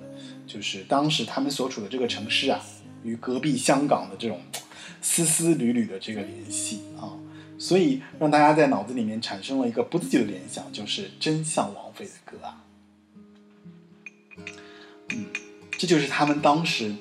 [0.48, 2.60] 就是当时他们所处的这个城市啊，
[3.04, 4.40] 与隔壁香港的这种
[5.02, 7.14] 丝丝缕缕的这个联系啊，
[7.58, 12.66] 所以让大家在脑子里面产生了一个不自觉的联想，就是真像王菲的歌啊。
[15.12, 15.26] 嗯，
[15.78, 16.94] 这就是他们当时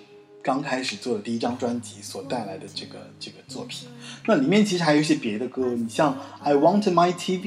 [0.43, 3.89] 刚开始做的第一张专辑所带来的这个这个作品。
[4.29, 6.13] 那里面其实还有一些别的歌，你像
[6.43, 7.41] 《I Want My TV》，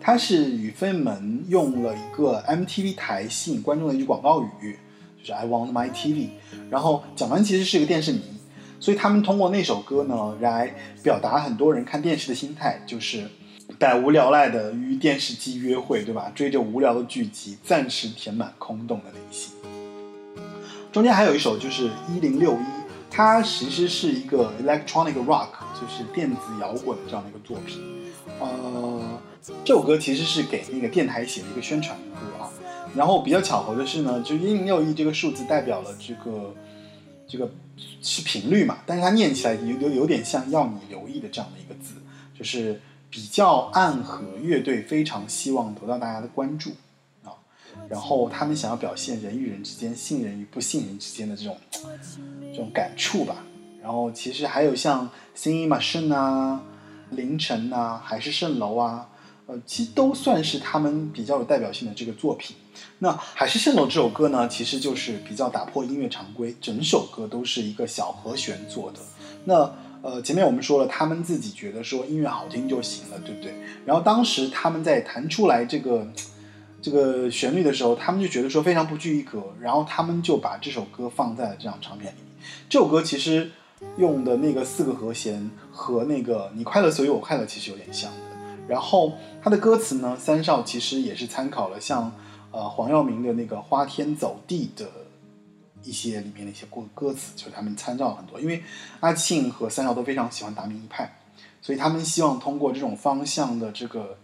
[0.00, 4.78] 它是宇飞门用了一个 MTV 台吸引观众的一句广告语，
[5.20, 6.28] 就是 I Want My TV。
[6.70, 8.20] 然后蒋凡其实是个电视迷，
[8.78, 10.72] 所以他们通过那首歌呢，来
[11.02, 13.26] 表达很多人看电视的心态，就是
[13.76, 16.30] 百无聊赖的与电视机约会，对吧？
[16.36, 19.54] 追着无聊的剧集，暂时填满空洞的内心。
[20.92, 22.64] 中间还有一首就是一零六一，
[23.10, 25.48] 它其实是一个 electronic rock，
[25.80, 27.80] 就是电子摇滚这样的一个作品。
[28.40, 29.20] 呃，
[29.64, 32.50] 这首歌其实是给那个电台写的一个宣传歌啊。
[32.94, 36.54] 然后比较巧合的是呢，就一六一这个数字代表了这个
[37.26, 37.50] 这个
[38.02, 41.94] 是频率嘛，但是它念起来有有有点像要你留意的这样的一个字，
[42.36, 46.70] 就是比较暗合乐队非常希望得到大家的关注
[47.24, 47.32] 啊。
[47.88, 51.56] 然后他们想要表现人与人之间、信任与不信任之间的这种
[52.50, 53.44] 这种感触吧。
[53.88, 56.60] 然后其实还有像《新一马圣》啊、
[57.16, 59.08] 《凌晨》啊、《海市蜃楼》啊，
[59.46, 62.54] 呃，其实都算是他们比较有代表性的这个作品。
[62.98, 68.98] 那《海市蜃楼》这首歌呢，其实就是比较打破音乐常规，整首歌都是一个小和弦做的。
[69.46, 69.72] 那
[70.02, 73.54] 呃，前面我们说了，他们自己觉得说音乐好听就行了，对不对？
[73.86, 76.06] 然后当时他们在弹出来这个。
[76.80, 82.18] 这个旋律的时候，他们就觉得说非常不拘一格，然后他们就把这首歌放在了这张唱片里。
[82.68, 83.50] 这首歌其实
[83.96, 88.18] 用的那个四个和弦和那个“你快乐所以我快乐”其实有点像的。
[88.66, 89.12] 然后
[89.42, 92.12] 它的歌词呢，三少其实也是参考了像
[92.50, 94.90] 呃黄耀明的那个《花天走地》的
[95.82, 98.40] 一些里面的一些歌歌词，就是他们参照了很多。
[98.40, 98.62] 因为
[99.00, 101.18] 阿庆和三少都非常喜欢达明一派，
[101.62, 104.18] 所以他们希望通过这种方向的这个。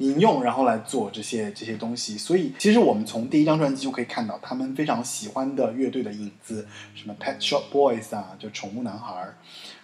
[0.00, 9.36] 引用，然后来做这些这些东西，所以其实我们从第一张专辑就可以看到他们非常喜欢的乐队的影子，什么 Pet Shop Boys 啊，就宠物男孩儿，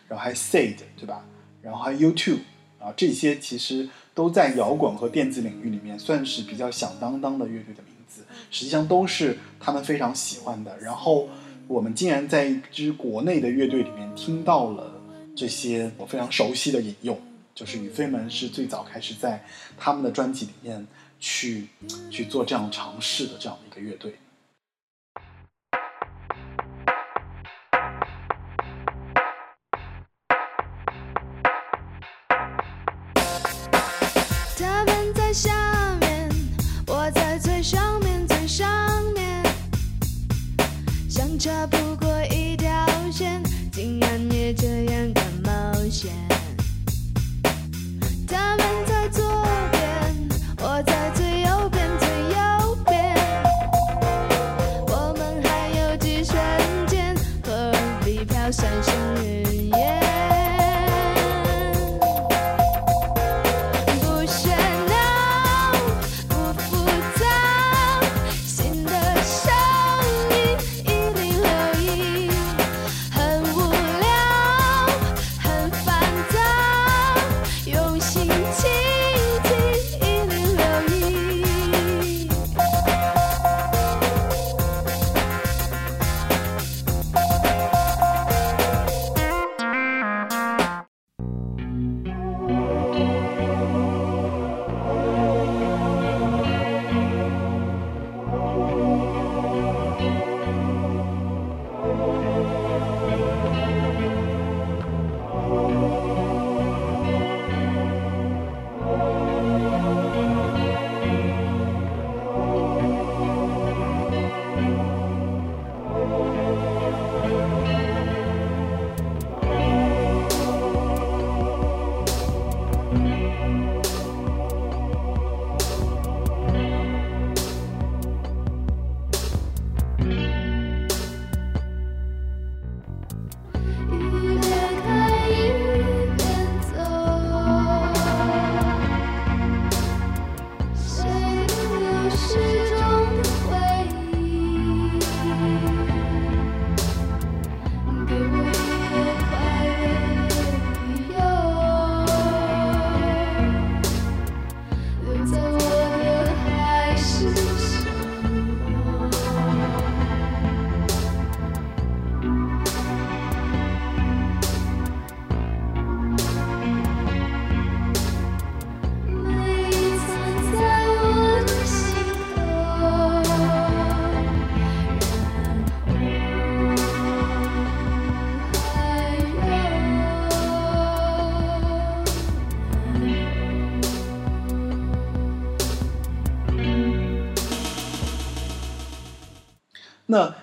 [0.08, 1.22] 然后还 Said 对吧？
[1.60, 2.40] 然后还 YouTube
[2.80, 10.78] 啊，这些其实都在摇滚和电子领域里面算是比较响当当的乐队的名字，实际上都是他们非常喜欢的。
[10.80, 11.28] 然后
[11.68, 14.92] 我们竟然在一支国内的乐队里面听到了
[15.36, 17.20] 这些我非常熟悉的引用。
[17.56, 19.42] 就是宇飞们是最早开始在
[19.78, 20.86] 他们的专辑里面
[21.18, 21.68] 去
[22.10, 24.14] 去做这样尝试的这样的一个乐队。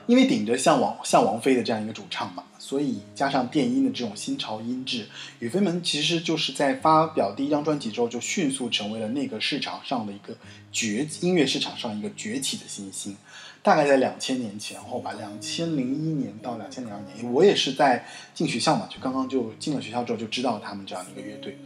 [0.05, 5.07] 因为顶着像王像王菲的这样一个主唱嘛，所以加上电音的这种新潮音质，
[5.39, 10.35] 雨飞门其实就是在发表第一张专辑之后，就迅速成为了那个市场上的一个
[10.71, 13.15] 崛音乐市场上一个崛起的新星。
[13.61, 21.57] 大概在两千年前后吧，两千零一年到两千零二年，我也是在进学校嘛，就刚刚就进了学校之后就知道他们这样的一个乐队。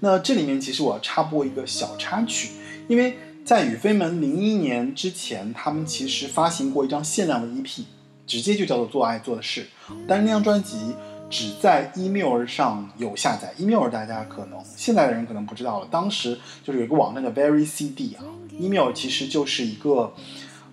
[0.00, 2.50] 那这里面其实我要插播一个小插曲，
[2.88, 3.16] 因为
[3.46, 7.84] 在雨飞门零一年之前，他们其实发行过一张限量的 EP，
[8.26, 9.68] 直接就叫做《做爱做的事》，
[10.08, 10.96] 但是那张专辑
[11.30, 13.54] 只在 email 上有下载。
[13.56, 18.24] email 大家可能现在的人可能不知道了，当时就是有个网站叫 Very CD 啊
[18.58, 20.12] ，email 其实就是一个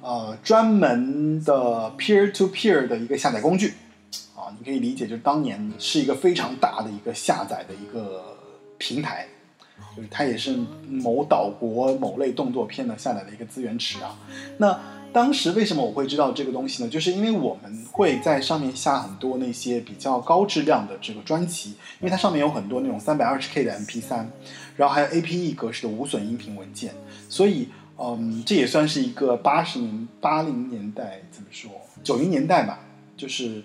[0.02, 3.76] 呃专门的 peer to peer 的一个下载工具
[4.36, 8.36] 啊，你可以理解就是当年是一个非常大的一个下载的一个
[8.80, 9.28] 平台。
[9.96, 10.58] 就是它也是
[10.88, 14.18] 某岛国某类动作片的下载的一个资源池啊。
[14.58, 14.80] 那
[15.12, 16.90] 当时为什么我会知道这个东西呢？
[16.90, 21.70] 就是因为我们会在上面下很多那些比较高质量的这个专辑，
[22.00, 24.26] 因为它上面有很多那种三百二十 K 的 MP3，
[24.76, 26.96] 然后还有 APE 格式的无损音频文件，
[27.30, 27.68] 所以
[28.00, 31.70] 嗯，这也算是一个八十年八零年代怎么说
[32.04, 32.80] 九零年代吧，
[33.16, 33.62] 就是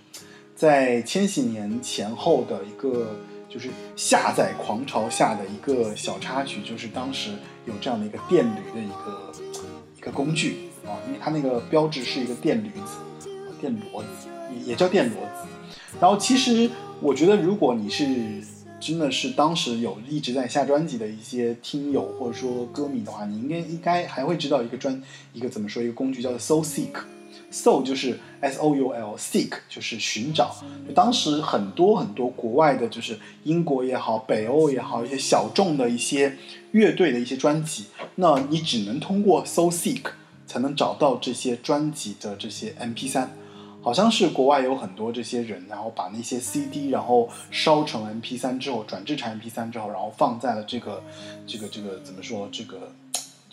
[0.54, 3.16] 在千禧年前后的一个。
[3.48, 7.30] 就是下载狂潮下的一个小插曲，就是当时
[7.64, 9.32] 有这样的一个电驴的一个
[9.96, 13.28] 一个工具啊，因为它那个标志是一个电驴子、
[13.60, 15.48] 电骡子，也也叫电骡子。
[16.00, 16.70] 然后其实
[17.00, 18.06] 我觉得，如果你是
[18.78, 27.00] 真的是当时有一直在下专辑的一些听友或者说歌迷的话，你应该应该还会知道一个专一个怎么说一个工具叫做 Soul Seek。
[27.50, 30.54] Soul 就是 S O U L，Seek 就是寻找。
[30.94, 36.36] 当时很多很多国外的，就是英国也好，北欧也好，一些小众的一些
[36.72, 37.86] 乐队的一些专辑，
[38.16, 40.02] 那你只能通过 Soul Seek
[40.46, 43.26] 才能找到这些专辑的这些 MP 3
[43.80, 51.02] 好像是国外有很多这些人，然后把那些 CD 然后烧成 MP 3之后，转制成 MP 3之后，然后放在了这个
[51.46, 52.92] 这个这个怎么说这个。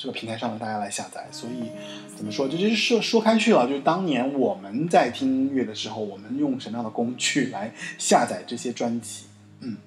[0.06, 1.72] 这个平台上的大家来下载，所以
[2.16, 3.68] 怎么说，这就是说说开去了。
[3.68, 9.24] 就是当年我们在听音乐的时候，我们用什么样的工具来下载这些专辑？
[9.62, 9.78] 嗯，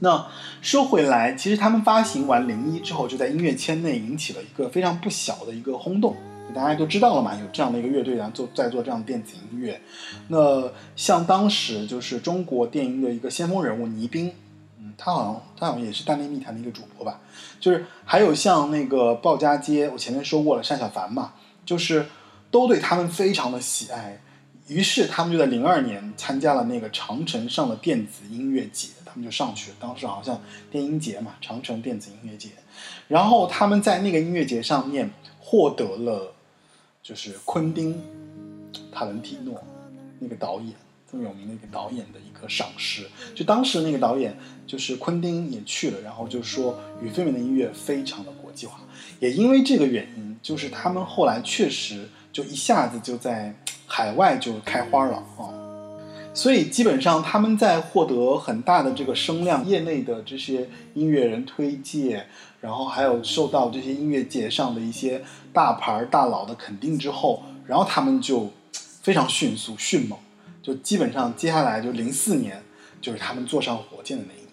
[0.00, 0.26] 那
[0.60, 6.14] 说回来，其实他们发行完零一之后，就在音乐圈内引起了一个非常不小的一个轰动。
[6.54, 9.80] 大家都知道了嘛，有这样的一个乐队，然后做在做这样的电子音乐。
[10.28, 14.30] 那像当时就是中国电音的一个先锋人物倪斌。
[14.96, 17.20] 他好像他好像也是大内密谈的一个主播吧，
[17.64, 21.32] 就是还有像那个鲍家街，我前面说过了，单小凡嘛，
[21.64, 22.04] 就是
[22.50, 24.20] 都对他们非常的喜爱，
[24.68, 30.38] 于是他们就在零二年参加了那个长城上的电子音乐节，他们就上去了，当时好像
[30.70, 32.50] 电音节嘛，长城电子音乐节，
[33.08, 35.10] 然后他们在那个音乐节上面
[35.40, 36.34] 获得了，
[37.02, 37.98] 就是昆汀
[38.92, 39.58] 塔伦蒂诺
[40.18, 40.74] 那个导演。
[41.10, 43.06] 这么有名的一个导演的一个赏识，
[43.36, 44.36] 就当时那个导演
[44.66, 48.80] 就是昆汀也去了，然后就说雨飞门的音乐非常的国际化，
[49.20, 53.54] 也因为这个原因，就是他们后来确实就一下子就在
[53.86, 55.52] 海外就开花了啊，
[56.32, 62.26] 所以基本上他们在获得很大的这个声量，业内的这些音乐人推荐，
[62.60, 68.50] 然后还有受到这些音乐节上的一些大牌大佬的肯定之后，然后他们就
[69.02, 70.18] 非常迅速迅猛。
[70.62, 72.62] 就基本上接下来就零四年，
[72.98, 74.43] 就是他们坐上火箭的那一，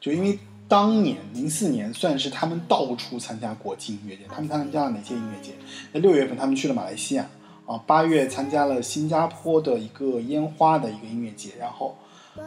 [0.00, 0.38] 就因为
[0.68, 5.52] 当年零四年算是他们到处参加国际音乐节，他们参加了哪些音乐节？
[5.92, 7.26] 那六月份他们去了马来西亚，
[7.66, 11.96] 啊，八月参加了新加坡的一个烟花的一个音乐节，然后，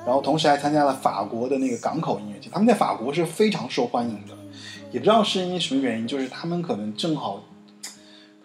[0.06, 4.38] 然后同时还参加了法国的那个港口音乐节，他们在法国是非常受欢迎的，
[4.92, 7.44] 也不知道是因为什么原因，就是他们可能正好，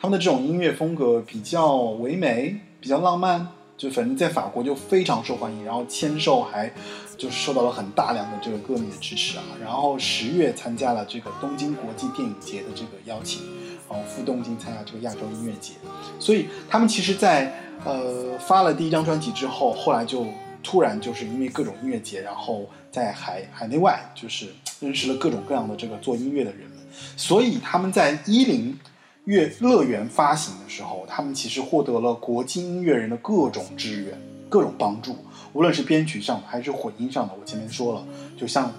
[0.01, 3.49] 他们的这种音乐风格比较唯美，比较浪漫。
[3.77, 6.73] 就反正在法国就非常受欢迎，然后签售还
[7.17, 9.45] 就是受到了很大量的这个歌迷的支持啊。
[9.61, 13.43] 然后十月参加了这个东京国际电影节的这个邀请，
[13.89, 15.73] 然后赴东京参加这个亚洲音乐节。
[16.19, 17.53] 所以他们其实，在
[17.85, 20.27] 呃发了第一张专辑之后，后来就
[20.63, 24.49] 突然就是因为各种音乐节，然后在海海内外就是
[24.81, 26.79] 认识了各种各样的这个做音乐的人们。
[27.17, 28.79] 所以他们在一零。
[29.27, 34.17] 乐乐园发行的时候，他们其实获得了国际音乐人的各种支援、
[34.49, 35.17] 各种帮助，
[35.53, 37.35] 无论是编曲上还是混音上的。
[37.39, 38.73] 我前面说了，就像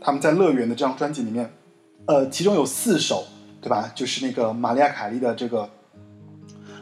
[0.00, 1.52] 他们在乐园的这张专辑里面，
[2.06, 3.24] 呃，其中有四首，
[3.60, 3.90] 对吧？
[3.94, 5.68] 就是那个玛利亚凯莉的这个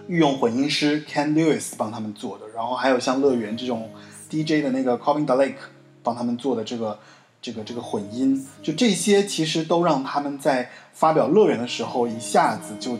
[0.08, 3.90] 御用混音师 Ken Lewis 帮他们做的，然后还有像乐园这种
[4.28, 5.58] DJ 的那个 Colin d a l a k e
[6.02, 6.98] 帮他们做的这个。
[7.42, 12.98] 这个这个混音，就这些其实都让他们在发表乐园的时候，一下子就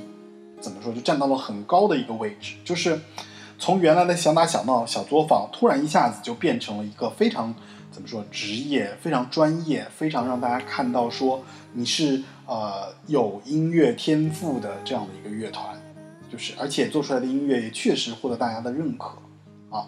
[0.63, 2.55] 怎么说，就站到了很高的一个位置。
[2.65, 2.99] 就是
[3.61, 7.55] 从原来的小打小闹、小作坊，突然一下子就变成了一个非常
[7.91, 11.45] 怎么说职业、非常专业、非常让大家看到说
[11.75, 15.79] 你是呃有音乐天赋的这样的一个乐团，
[16.33, 19.19] 就是而且做出来的音乐也确实获得大家的认可
[19.69, 19.87] 啊。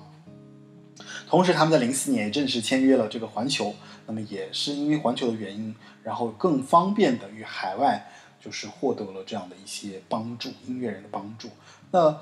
[1.27, 3.75] 同时，他们在零四年也正式签约了这个环球，
[4.07, 8.07] 那么也是因为环球的原因，然后更方便的与海外
[8.39, 11.49] 就是获得了这样的一些帮助，音乐人的帮助。
[11.91, 12.15] 那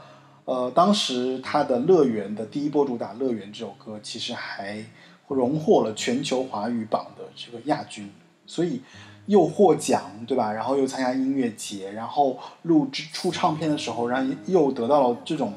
[0.51, 4.85] 呃，当时他的《乐园》的第一波主打《乐园》这首歌，其实还
[5.29, 8.11] 荣获了全球华语榜的这个亚军，
[8.47, 8.83] 所以
[9.27, 10.53] 又获奖，对吧？
[10.53, 15.53] 然后又参加音乐节，然后录制出唱片的时候，然后又得到了这种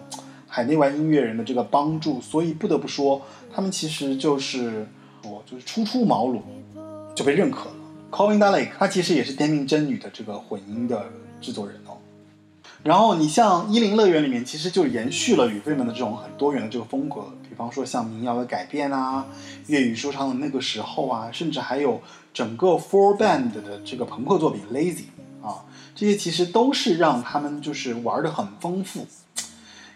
[0.48, 3.20] 海内外音乐人的这个帮助，所以不得不说，
[3.52, 4.86] 他们其实就是
[5.24, 6.40] 说就是初出茅庐
[7.16, 7.76] 就被认可了。
[8.12, 11.04] Colin Dalek 他其实也是《天命真女》的这个混音的
[11.42, 11.83] 制作人。
[12.84, 19.26] 然后你像《一零乐园》里面，其实就延续了宇飞们的这种很多元的这个风格，比方说像民谣的改编啊，
[19.68, 22.02] 粤语说唱的那个时候啊，甚至还有
[22.34, 25.06] 整个 Four Band 的这个朋克作品《Lazy》
[25.48, 25.64] 啊，
[25.96, 29.08] 这些其实都是让他们就是玩的很丰富，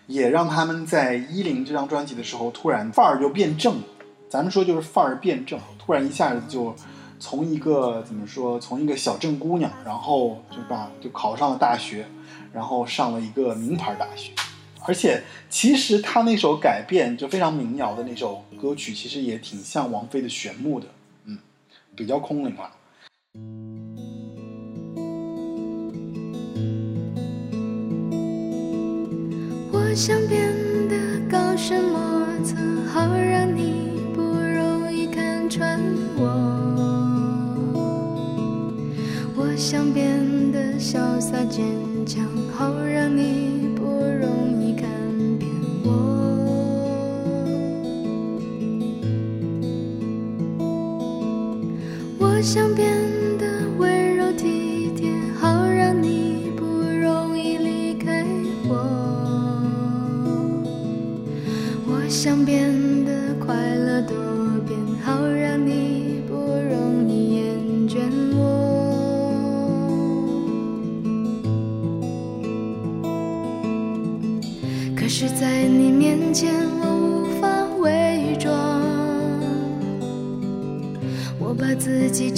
[0.08, 3.82] 也让他们在一零这张专辑的时候突然范儿就变正，
[4.30, 6.74] 咱们说就是范儿变正，突然一下子就
[7.20, 12.08] 从一个怎么说，从一个小镇姑娘，然后就把，就考上了大学。
[12.54, 14.32] 然后上了一个名牌大学，
[14.86, 20.88] 而且其实他那首改编就非常民谣的那首歌曲，其实也挺像王菲的《玄牧》的，
[21.26, 21.38] 嗯，
[21.96, 22.72] 比较空灵了。
[29.72, 30.54] 我想变
[30.88, 32.56] 得高深莫测，
[32.88, 35.80] 好让你不容易看穿
[36.16, 36.24] 我。
[39.36, 41.66] 我想变得潇洒坚
[42.08, 42.26] 强，
[42.58, 44.90] 好让你不容易看
[45.38, 45.52] 扁
[45.84, 45.92] 我。
[52.18, 52.88] 我想变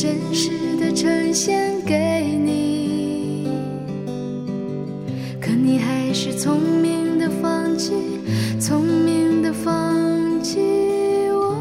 [0.01, 3.49] 真实的呈现给你，
[5.41, 7.91] 可你还是聪明的放弃，
[8.61, 10.61] 聪明的放弃
[11.33, 11.53] 我。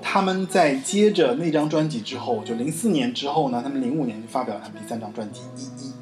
[0.00, 5.92] 他们在接着那张专辑之后，就零四年之后呢，他们零五年就发表了他们第三张专辑《一一》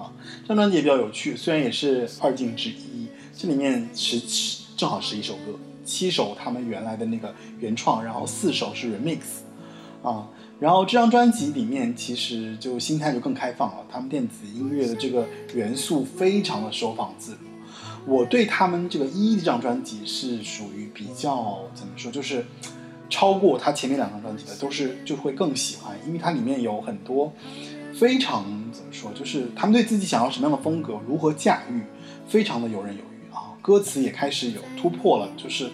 [0.00, 0.10] 啊，
[0.42, 3.03] 这张专辑也比较有趣，虽然也是二进制一，
[3.36, 9.18] 这里面十十正好十一首歌，七首他们原来的那个原创，然后四首是 remix
[10.04, 10.28] 啊，
[10.60, 17.38] 然后这张专辑里面其实就心态就更开放了，他们电子音乐的这个元素非常的收放自如。
[18.06, 22.44] 我对他们这个一这张专辑是属于比较怎么说，就是
[23.10, 27.32] 超过他前面两张专辑的，都是就会更喜欢，因为它里面有很多
[27.94, 31.82] 非常怎么说，就是他们对自己想要什么样的风格，如何驾驭，
[32.28, 33.13] 非常的游刃有余。
[33.64, 35.70] 歌词也开始有突破了，就是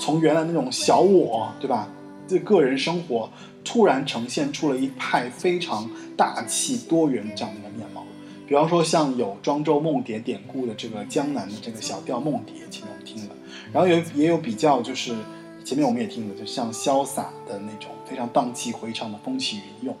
[0.00, 1.86] 从原来那种小我，对吧？
[2.26, 3.28] 这个人生活
[3.62, 8.02] 突然呈现出了一派非常大气多元这样的一个面貌。
[8.46, 13.34] 比方说像有庄周梦蝶典故的这个江南的这个小调梦蝶，前面我们听了，
[13.70, 15.14] 然后有也有比较就是
[15.62, 19.96] 前面我们也听了，就像潇洒的那种非常荡气回肠的风起云涌，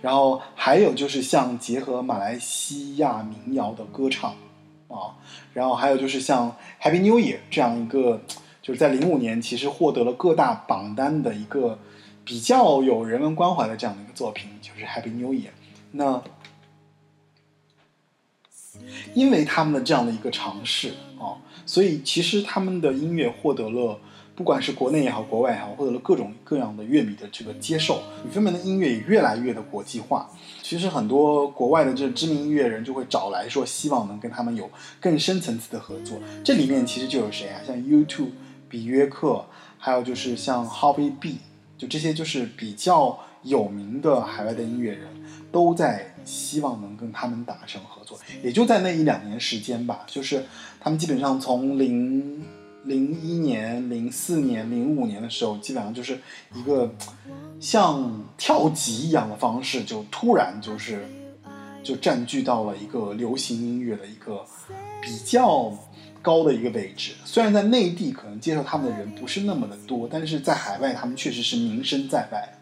[0.00, 4.36] 然后还有就是像结合马来西亚民谣的歌唱
[4.96, 5.14] 啊，
[5.52, 8.22] 然后还有就是像 Happy New Year 这样一个
[8.62, 11.78] 就是在零五年其实获得了各大榜单的一个
[12.24, 15.50] 比较有人文关怀的这样的一个作品，就是 Happy New Year。
[15.92, 16.22] 那
[19.14, 23.98] 因为他们的这样的一个尝试啊，所以其实他们的音乐获得了，
[24.34, 28.02] 不管是国内也好，国外也好，获得了各种各样的乐迷的这个接受。
[28.24, 30.30] 女飞们的音乐也越来越的国际化。
[30.68, 34.68] 其实很多国外的这知名音乐人就会找来说，希望能跟他们有
[35.00, 36.18] 更深层次的合作。
[36.42, 37.60] 这里面其实就有谁啊？
[37.64, 38.30] 像 U2、
[38.68, 39.46] 比约克，
[39.78, 41.38] 还有就是像 Hobby B，
[41.78, 45.06] 就这些就是比较有名的海外的音乐人，
[45.52, 48.18] 都在希望能跟他们达成合作。
[48.42, 50.46] 也就在那一两年时间吧，就是
[50.80, 52.44] 他们基本上从零
[52.86, 56.20] 零一年、零四年、零五年的时候，基本上就是
[56.54, 56.90] 一个
[57.60, 61.04] 像跳级一样的方式，就突然就是
[61.82, 64.44] 就占据到了一个流行音乐的一个
[65.02, 65.72] 比较
[66.22, 67.12] 高的一个位置。
[67.24, 72.52] 虽然在内地可能接受他们的人不是那么的多，但是在海外他们确实是名声在外。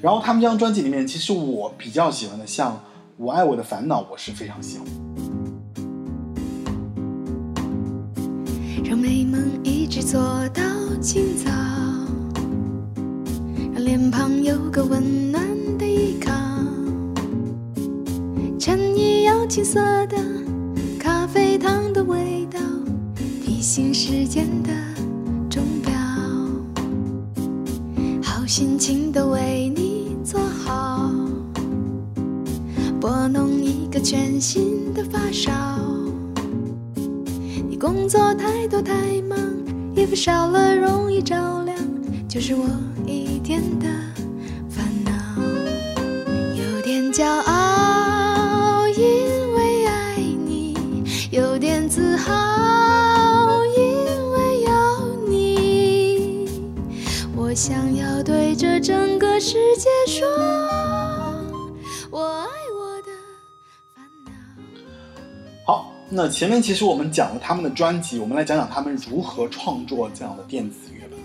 [0.00, 2.72] 然后他们这张专辑里面，其实我比较喜欢的，像
[3.18, 5.37] 《我爱我的烦恼》，我是非常喜欢。
[8.88, 10.18] 让美梦一直做
[10.54, 10.62] 到
[10.98, 11.50] 清早，
[13.74, 16.32] 让脸庞有个温暖的依靠。
[18.58, 20.16] 衬衣要青涩的
[20.98, 22.58] 咖啡糖的味道，
[23.44, 24.70] 提醒时间的
[25.50, 25.92] 钟表。
[28.22, 31.12] 好心情都为你做好，
[32.98, 35.52] 拨弄一个全新的发梢。
[37.78, 39.38] 工作太多太忙，
[39.94, 41.76] 衣服少了容易着凉，
[42.28, 42.66] 就是我
[43.06, 43.86] 一天的
[44.68, 45.12] 烦恼。
[46.56, 50.74] 有点骄傲，因为爱你；
[51.30, 52.34] 有点自豪，
[53.76, 53.94] 因
[54.32, 54.70] 为有
[55.28, 56.48] 你。
[57.36, 60.26] 我想要对着整个世界说，
[66.18, 71.16] 那前面其实我们讲了他们的专辑，我们来讲讲他们如何创作这样的电子乐吧。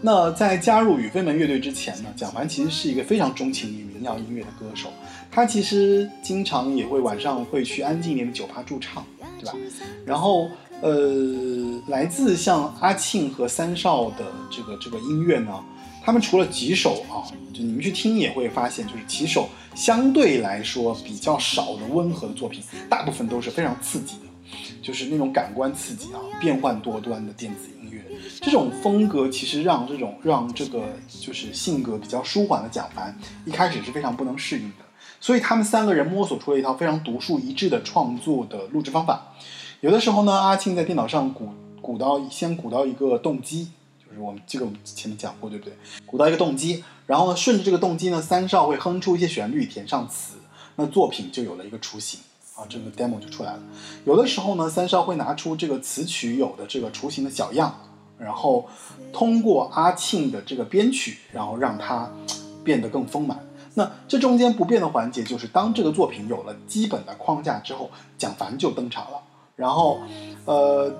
[0.00, 4.88] 那在加入宇飞门乐队之前呢，蒋凡其实是一个非常钟情于民谣音乐的歌手。
[5.30, 9.06] 他其实经常也会晚上会去安静一点的酒吧驻唱，
[9.38, 9.56] 对吧？
[10.04, 15.52] 然后呃，来自像阿庆和三少的这个这个音乐呢，
[16.02, 17.22] 他们除了几首啊，
[17.52, 22.60] 就你们去听也会发现，就是几首相对来说比较少的温和的作品，
[22.90, 24.16] 大部分都是非常刺激，
[24.84, 28.04] 就是那种感官刺激啊，变幻多端的电子音乐。
[28.42, 33.16] 这种风格其实让这种让这个就是性格比较舒缓的蒋凡
[33.46, 34.84] 一开始是非常不能适应的，
[35.20, 39.32] 所以他们三个人摸索出了一套非常独树一帜的创作的录制方法。
[39.80, 41.48] 有的时候呢，阿庆在电脑上鼓
[41.80, 43.70] 鼓到先鼓到一个动机，
[44.06, 45.74] 就是我们这个我们前面讲过，对不对？
[46.04, 50.36] 鼓到一个动机，然后呢，顺着这个动机呢，三少会哼出一些旋律，填上词，
[50.76, 52.20] 那作品就有了一个雏形
[52.54, 53.60] 啊，这个 demo 就出来了。
[54.04, 57.74] 有的时候呢，三少会拿出这个词曲有的这个雏形的小样，
[58.18, 58.68] 然后
[59.12, 62.10] 通过阿庆的这个编曲，然后让它
[62.62, 63.44] 变得更丰满。
[63.74, 69.20] 那这中间不变的环节就是，当这个作品有了基本的框架之后，蒋凡就登场了。
[69.56, 70.00] 然后，
[70.44, 70.92] 呃，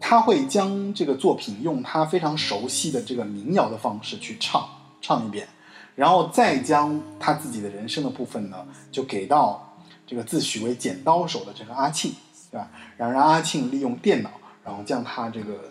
[0.00, 4.68] 他会将这个作品用他非常熟悉的这个民谣的方式去唱
[5.00, 5.46] 唱一遍，
[5.94, 8.56] 然后再将他自己的人生的部分呢，
[8.90, 9.69] 就给到
[10.10, 12.12] 这个自诩为剪刀手的这个阿庆，
[12.50, 12.68] 对吧？
[12.96, 14.30] 然后让阿庆利用电脑，
[14.64, 15.70] 然后将他这个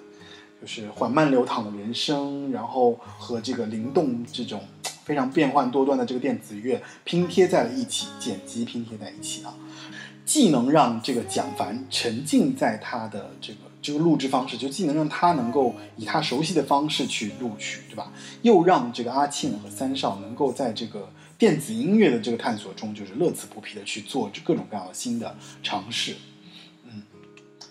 [0.62, 4.64] 就是缓慢流淌的人生，然后和这个灵动这种
[5.04, 9.54] 非常变幻多端的这个电子乐拼贴在了一起，剪辑拼贴在一起啊。
[10.26, 18.14] 既能让这个蒋凡沉浸在他的这个这个录制方式，就既能让他能够以他熟悉的方式去录取，对吧？
[18.44, 21.10] 又让这个阿庆和三少能够在这个
[21.40, 25.34] 电子音乐的这个探索中，就是乐此不疲的去做各种各样的新的
[25.64, 26.16] 尝试。
[26.84, 27.02] 嗯，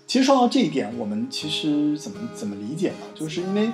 [0.07, 2.97] 其实说到这一点，我们其实怎么怎么理解呢？
[3.15, 3.71] 就是因为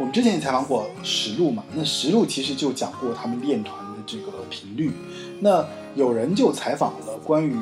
[0.00, 4.90] 我们之前也采访过石路嘛，那石路其实就讲过他们练团的这个频率。
[5.38, 5.64] 那
[5.94, 7.54] 有人就采访了关于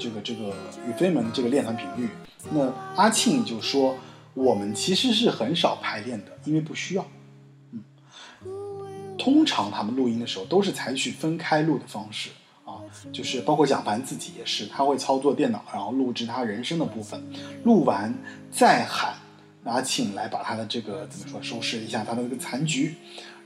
[0.00, 0.52] 这个这个
[0.88, 2.08] 宇飞门这个练团频率，
[2.50, 3.96] 那阿庆就说
[4.34, 7.06] 我们其实是很少排练的，因为不需要。
[9.18, 12.30] 通常他们录音的时候都是采取分开录的方式
[12.64, 12.80] 啊，
[13.12, 17.22] 就是包括蒋凡自己也是，他会操作电脑，然后录制他人声的部分，
[17.64, 18.14] 录完
[18.50, 19.14] 再喊
[19.64, 22.94] 阿庆来把他的这个怎么说收拾一下他的这个残局，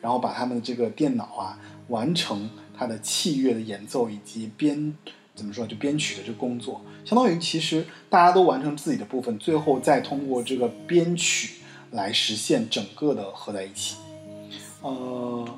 [0.00, 1.58] 然后把他们的这个电脑啊
[1.88, 2.50] 完成。
[2.74, 4.92] 他的器乐的演奏以及编
[5.36, 11.60] 怎么说就编曲的这个工作，相当于其实大家都完成自己的部分，最后再通过这个编曲
[11.92, 13.96] 来实现整个的合在一起。
[14.82, 15.48] 呃，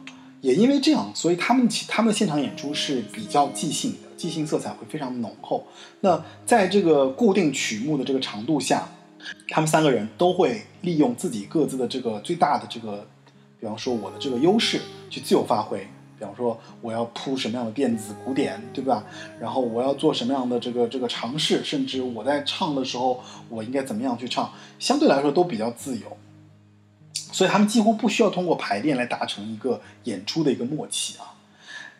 [0.40, 5.66] 也因为这样，所以他们他们的现场演出是比较即兴的，即兴色彩会非常浓厚。
[6.00, 8.88] 那在这个固定曲目的这个长度下，
[9.48, 13.06] 他们三个人都会利用自己各自的这个最大的这个，
[13.58, 15.86] 比方说我的这个优势去自由发挥。
[16.16, 19.04] 比方说，我要铺什么样的电子鼓点，对吧？
[19.40, 26.16] 然后我要做什么样的这个这个尝试，甚至我在唱的时候，我应该怎么样去唱，相对来说都比较自由。
[27.34, 31.34] 所以他们几乎不需要通过排练来达成一个演出的一个默契啊。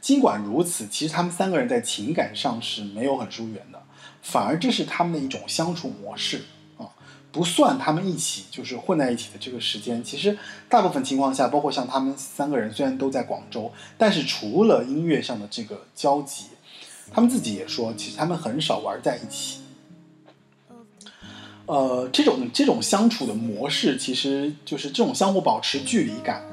[0.01, 3.83] 尽管如此，其实他们三个人在情感上是没有很疏远的，
[4.23, 6.43] 反而这是他们的一种相处模式
[6.79, 6.87] 啊。
[7.33, 16.45] 不算他们一起就是混在一起的这个时间，其实大部分情况下，包括像他们三个人虽然都在广州，但是除了音乐上的这个交集，
[17.13, 19.64] 他们自己也说，其实他们很少玩在一起。
[21.67, 26.45] 呃，这种这种相处的模式，其实就是这种相互保持距离感，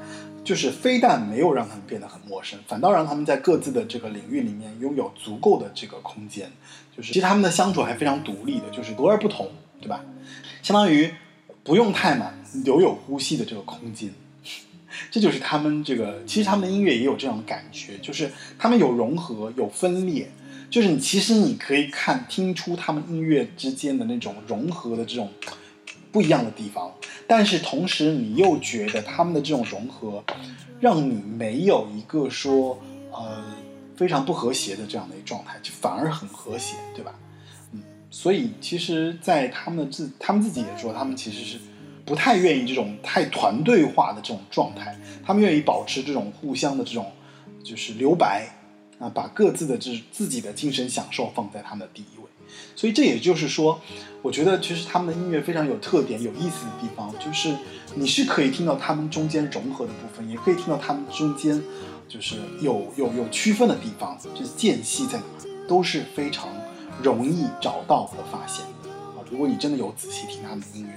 [0.42, 6.50] 就是非但没有让他们变得很陌生，反倒让他们在各自的这个领域里面拥有足够的这个空间。
[6.96, 9.48] 就是其实他们的相处还非常独立的，就是独而不同，
[9.80, 10.04] 对吧？
[10.62, 11.12] 相当于
[11.62, 12.34] 不用太满，
[12.64, 14.10] 留有呼吸的这个空间。
[15.10, 20.30] 这就是他们这个，其实他们的音乐也有这种感觉，就是他们有融合，有分裂，
[20.70, 25.30] 就是你其实你可以看听出他们音乐之间的那种融合的这种
[26.10, 26.92] 不一样的地方，
[27.26, 30.22] 但是同时你又觉得他们的这种融合，
[30.80, 32.78] 让你没有一个说
[33.10, 33.44] 呃
[33.96, 37.14] 非常不和谐的这样的一个状态，就反而很和谐，对吧？
[37.72, 37.80] 嗯，
[38.10, 41.58] 所以其实，在他们自他们自己也说，他们其实是
[42.04, 47.12] 不太愿意这种太团队化的这种状态，他们愿意保持这种互相的这种
[47.62, 48.48] 就是留白
[48.98, 52.22] 啊，把各自的这自己的精神享受放在他们的第一位。
[52.76, 53.80] 所以这也就是说，
[54.20, 57.54] 我觉得其实他们的音乐非常有特点、有意思的地方，就是
[57.94, 61.62] 你是可以听到他们中间融合的部分，也可以听到他们中间
[62.08, 65.24] 就是有有有区分的地方，就是间隙在哪，
[65.66, 66.48] 都是非常
[67.02, 69.24] 容易找到和发现的啊。
[69.30, 70.92] 如果你真的有仔细听他们的音乐，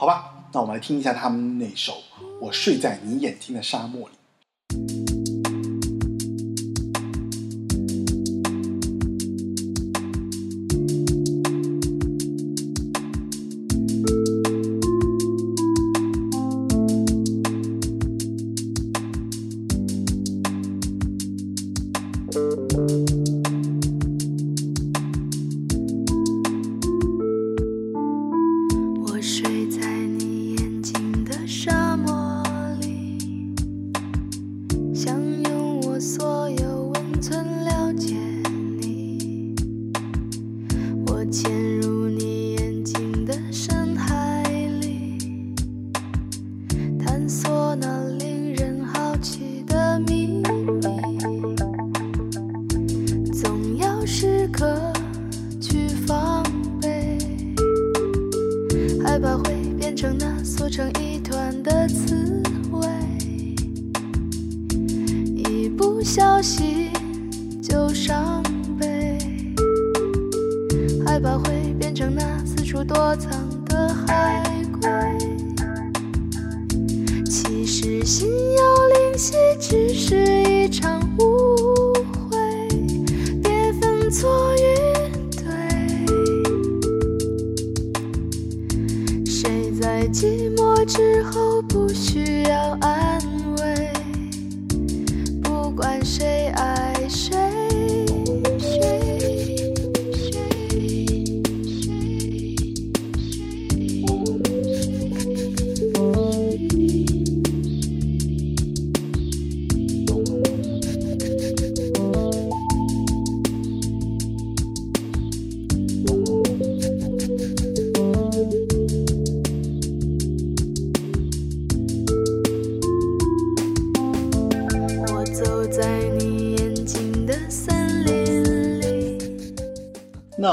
[0.00, 1.92] 好吧，那我们来听一下他们那首
[2.40, 4.16] 《我睡在你眼睛的沙漠里》。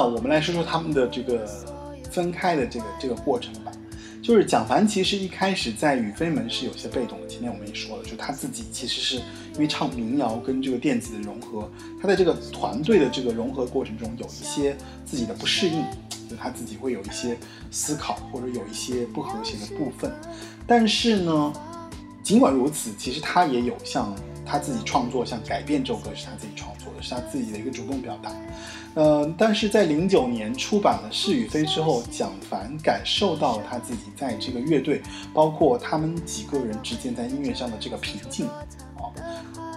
[0.08, 1.46] 我们来说说他们的这个
[2.10, 3.72] 分开的这个这个过程吧。
[4.20, 9.16] 就是蒋凡其实一开始在宇飞门是有些被动的，前面我们也说了，就他自己其实是
[9.54, 11.70] 因为唱民谣跟这个电子的融合，
[12.02, 15.82] 他在这个团队的这个融合过程中有一些自己的不适应，
[16.30, 17.38] 就他自己会有一些
[17.72, 20.12] 思考或者有一些不和谐的部分。
[20.66, 21.54] 但是呢，
[22.22, 24.14] 尽管如此，其实他也有像
[24.46, 26.70] 他自己创作，像《改变》这首歌是他自己创，
[27.02, 28.32] 是他自己的一个主动表达。
[28.96, 35.02] 呃，但是在零九年出版了《是与非》之后，蒋凡感受到了他自己在这个乐队，
[35.34, 39.14] 包括他们几个人之间在音乐上的这个瓶颈啊，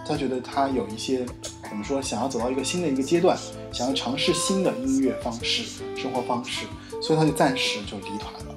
[0.07, 1.27] 他觉得他有一些
[1.69, 3.37] 怎么说，想要走到一个新的一个阶段，
[3.73, 6.65] 想要尝试新的音乐方式、生活方式，
[7.03, 8.57] 所以他就暂时就离团了啊。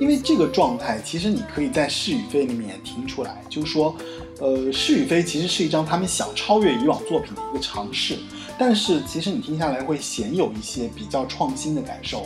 [0.00, 3.94] 因为这个状态，其实你可以在《是与非》里面听出来，就是说，
[4.40, 8.18] 呃，《是与非》其实是一张他们想超越以往作品的一个尝试，
[8.58, 12.22] 但是其实你听下来会鲜有一些比较创新的感受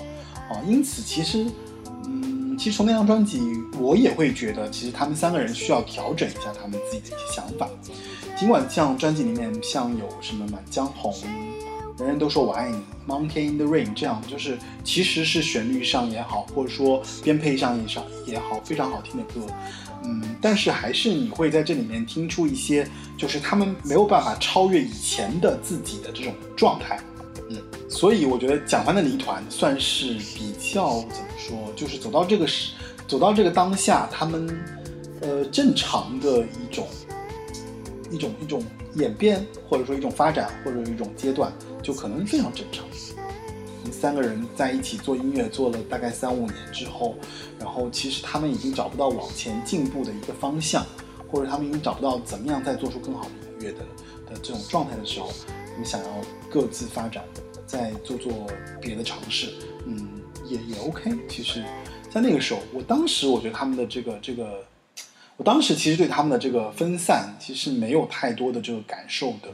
[0.51, 1.47] 啊，因此其实，
[2.07, 3.41] 嗯，其实从那张专辑，
[3.79, 7.69] 我也会觉得，其实他们三个人需要调整一下他们自己的一些想法，
[8.39, 11.13] 尽管像专辑里面像有什么《满江红》
[11.99, 19.41] 人人都说我爱你，Mountain in the Rain 这样，就是其实是旋律上也好，或者说编配上也上也好，非常好听的歌。
[20.05, 26.99] 嗯，但是还是你会在这里面听出一些，就是他们没有办法超越以前的自己的这种状态。
[27.51, 27.57] 嗯，
[27.89, 32.73] 所以我觉得蒋凡的离团算是比较怎么说，就是走到这个时，
[33.07, 34.49] 走到这个当下，他们
[35.21, 36.87] 呃正常的一种
[38.11, 38.63] 一种一种
[38.95, 42.85] 演变，或者说一种发展，或者一种阶段，就可能非常正常。
[43.99, 47.17] 三个人在一起做音乐做了大概三五年之后，
[47.59, 50.87] 然后其实他们已经找不到往前进步的一个方向，
[51.29, 53.79] 或者他们已经找不到怎么样再做出更好的音乐的
[54.31, 55.29] 的这种状态的时候，
[55.73, 56.09] 他们想要
[56.49, 57.25] 各自发展，
[57.67, 58.47] 再做做
[58.81, 60.09] 别的尝试，嗯，
[60.47, 61.13] 也也 OK。
[61.29, 61.65] 其实，
[62.09, 64.65] 在那个时候，我当时我觉得他们的这个这个，
[65.37, 69.49] 我当时其实对他们的这个分散，其实没有太多的这个感受的。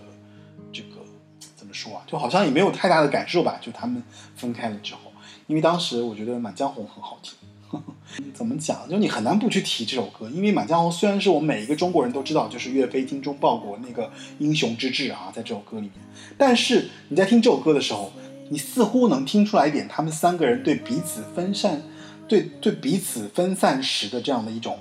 [1.74, 2.02] 说啊？
[2.06, 3.58] 就好像也没有太大的感受吧。
[3.60, 4.02] 就他们
[4.36, 5.12] 分开了之后，
[5.48, 7.34] 因为当时我觉得《满江红》很好听。
[8.32, 8.88] 怎么讲？
[8.88, 15.92] 就你很难不去提这首歌，因为《满江红》虽然是我们每一个中国人都知道，就是岳飞精忠报国那个英雄之志啊，在这首歌里面。
[16.38, 18.12] 但是你在听这首歌的时候，
[18.50, 21.82] 你似乎能听出来一点他们三个人对彼此分散、
[22.28, 24.78] 对对彼此分散时的这样的一种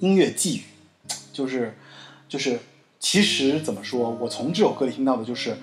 [0.00, 0.62] 音乐寄语，
[1.32, 1.76] 就是
[2.28, 2.58] 就是。
[3.00, 5.54] 其实怎么说，我从这首歌里听到的就是，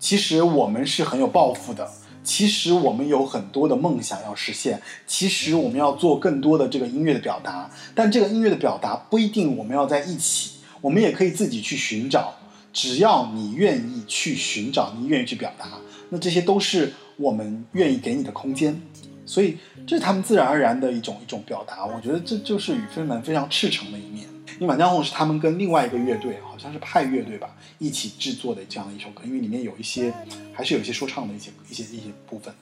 [0.00, 1.88] 其实我们是很有抱负的，
[2.24, 12.34] 其实我们有很多的梦想要实现，其实我们要做更多的这个音乐的表达，但这个音乐的表达不一定我们要在一起，我们也可以自己去寻找，
[12.72, 15.66] 只要你愿意去寻找，你愿意去表达，
[16.08, 18.80] 那这些都是我们愿意给你的空间，
[19.30, 19.56] 所以
[19.86, 24.26] 这是他们自然而然的一种一种表达，我觉得这就是宇飞们非常赤诚的一面。
[24.58, 29.22] 因为《满江红》是他们跟另外一个乐队，好像是派乐队吧，一起制作的这样的一首歌。
[29.24, 30.12] 因为里面有一些，
[30.52, 32.52] 还是有一些说唱的一些一些一些部分，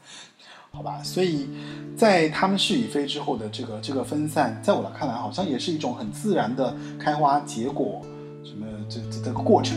[0.70, 1.02] 好吧。
[1.02, 1.48] 所以
[1.96, 8.04] 在他们是与非之后的这个这个分散，在我来看来，好像也是一种很自然的开花结果，
[8.44, 9.74] 什么这这这个过程。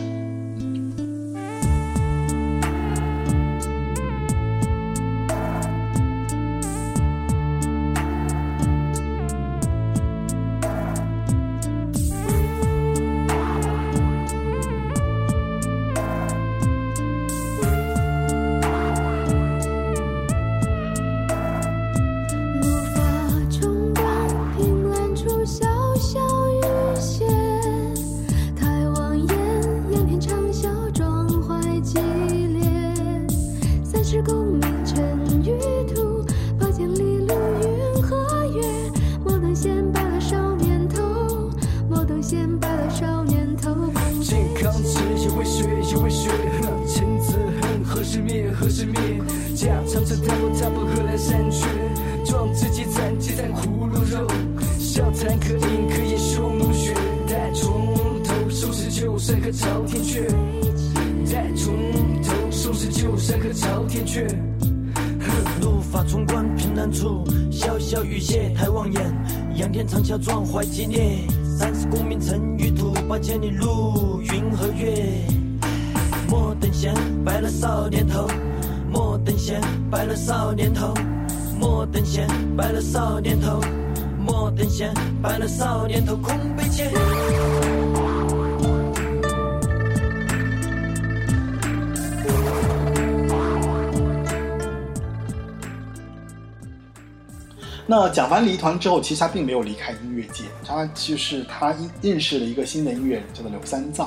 [98.32, 104.06] 凡离团之后，其实他并没有离开音乐界，他就是他认识了一个新的音乐人，叫做刘三藏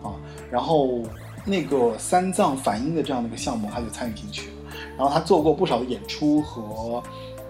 [0.00, 0.14] 啊。
[0.48, 1.02] 然后
[1.44, 4.56] 那个三藏反音的这样的一个项目，他就参与进去了。
[4.96, 7.02] 然后他做过不少的演出和，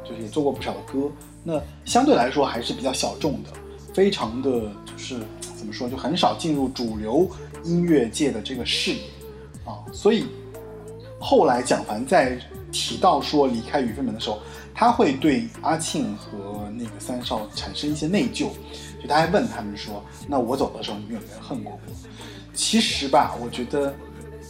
[0.02, 1.10] 就是也做过不少的歌。
[1.42, 3.50] 那相对来说还是比较小众的，
[3.92, 4.48] 非常的
[4.86, 5.18] 就是
[5.58, 7.28] 怎么说，就很少进入主流
[7.64, 9.02] 音乐界的这个视野
[9.66, 9.76] 啊。
[9.92, 10.24] 所以
[11.24, 12.38] 后来蒋凡在
[12.70, 14.38] 提到说离开宇飞门的时候，
[14.74, 18.50] 他会对阿庆和那个三少产生一些内疚，
[19.00, 21.92] 就他还问他们说：“那我走的时候，你们有没有恨过我？”
[22.52, 23.94] 其实吧，我觉得，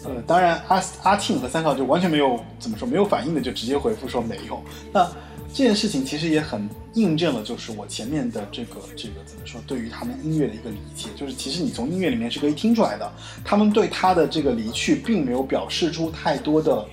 [0.02, 4.60] 呃，当然阿阿庆和三少就完全没有怎么说，没有反应的就直接回复说没有。
[4.92, 5.08] 那
[5.54, 13.12] 这件事情其实也很印证了，就是我前面的这个这个怎么说，对于他们音乐的一个理解，就是其实你从音乐里面是可以听出来的，
[13.44, 16.84] 他们对他的这个离去并没有表示出太多的。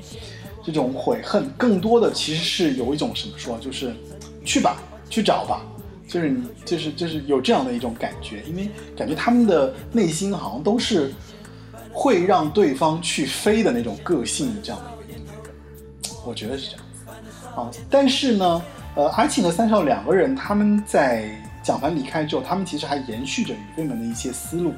[0.64, 3.96] 这种悔恨，更多的其实是有一种什么说，就是
[4.46, 4.78] 去吧，
[5.10, 5.66] 去找吧，
[6.08, 11.12] 就是你，就是就是有这样的一种感觉，因为感觉他们的内心好像都是
[11.92, 16.86] 会让对方去飞的那种个性这样的一个音乐，我觉得是这样
[17.56, 17.70] 啊。
[17.90, 18.62] 但是呢，
[18.96, 21.30] 呃，阿庆和三少两个人他们在
[21.64, 24.74] 蒋凡离开之后，他们其实还延续着宇飞门的一些思路，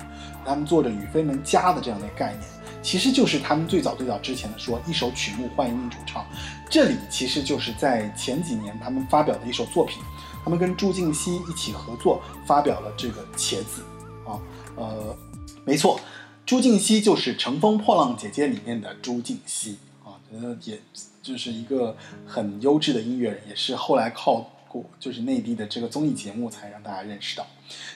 [0.45, 2.43] 他们做着宇飞门家的这样的概念。
[2.81, 6.25] 其实就是他们最早最早之前的说一首曲目换一名主唱，
[6.69, 10.03] 这里其实就是在前几年他们发表的一首作品，
[10.43, 13.81] 他们跟朱静熙一起合作发表了这个《茄子》
[14.29, 14.37] 啊，
[14.75, 15.15] 呃，
[15.63, 15.97] 没错，
[16.45, 20.77] 朱静熙就是《乘风破浪姐姐》里面的朱静熙啊，觉得也
[21.23, 21.97] 就是一个
[22.27, 27.47] 很优质的音乐人，也是后来靠过就是内地的这个综艺节目才让大家认识到。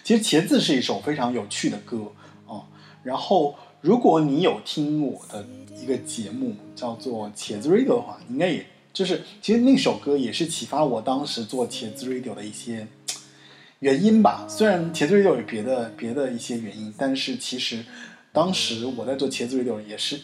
[0.04, 2.12] 其实《茄子》是一首非常有趣的歌
[2.48, 2.66] 啊，
[3.04, 3.56] 然后。
[3.80, 5.48] 如果你有听我的
[5.80, 12.88] 一个节目叫做《茄子 Radio》的话，应该也就是其实那首歌也是启发我当时做《茄子 Radio》的一些
[13.80, 14.48] 原因吧。
[14.50, 17.86] 虽然《茄子 Radio》有别的别的一些原因，但是其实
[18.34, 20.20] 当时我在做《茄子 Radio》也是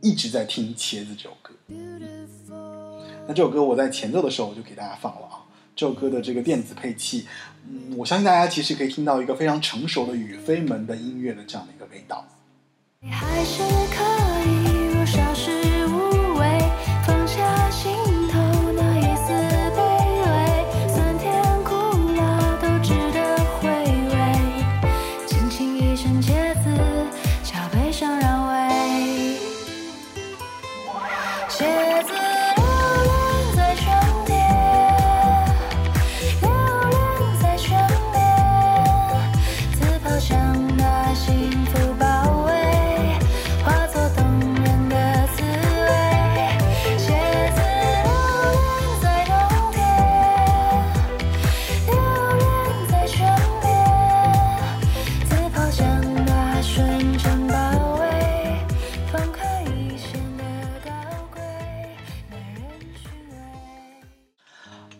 [0.00, 1.52] 一直在听《茄子》这首歌。
[3.26, 5.40] 那这首歌我在前奏的时候我就给大家放了啊。
[5.76, 7.26] 这首歌的这个电子配器，
[7.66, 12.24] 嗯，我相信大家其实可以听到一个非常成熟的雨飞门的音乐的这样的一个味道。
[13.00, 14.02] 你还是可
[14.46, 15.04] 以若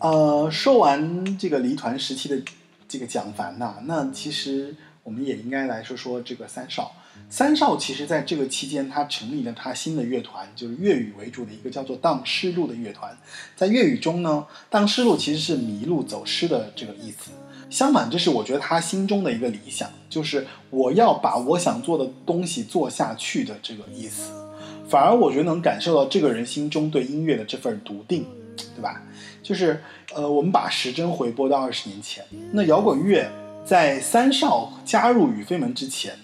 [0.04, 2.38] 呃，说完这个离团时期的
[2.86, 6.92] 这个蒋凡呐、那其实我们也应该来说说这个三少。
[7.30, 13.16] 三少其实在这个期间，他成立了他新的乐团，就是粤语为主的一个叫做荡失路的乐团。
[13.56, 17.30] 在粤语中呢，荡失路其实是迷路、走失的这个意思。
[17.70, 24.30] 相反，这是我觉得他心中的一个理想，就是我要把我想做的东西做下去的这个意思。
[24.86, 28.26] 反而我觉得能感受到这个人心中对音乐的这份笃定，
[28.56, 29.02] 对吧？
[29.42, 29.82] 就是
[30.14, 33.30] 呃，我们把时针回拨到二十年前，那摇滚乐
[33.64, 36.16] 在三少加入宇飞门之前，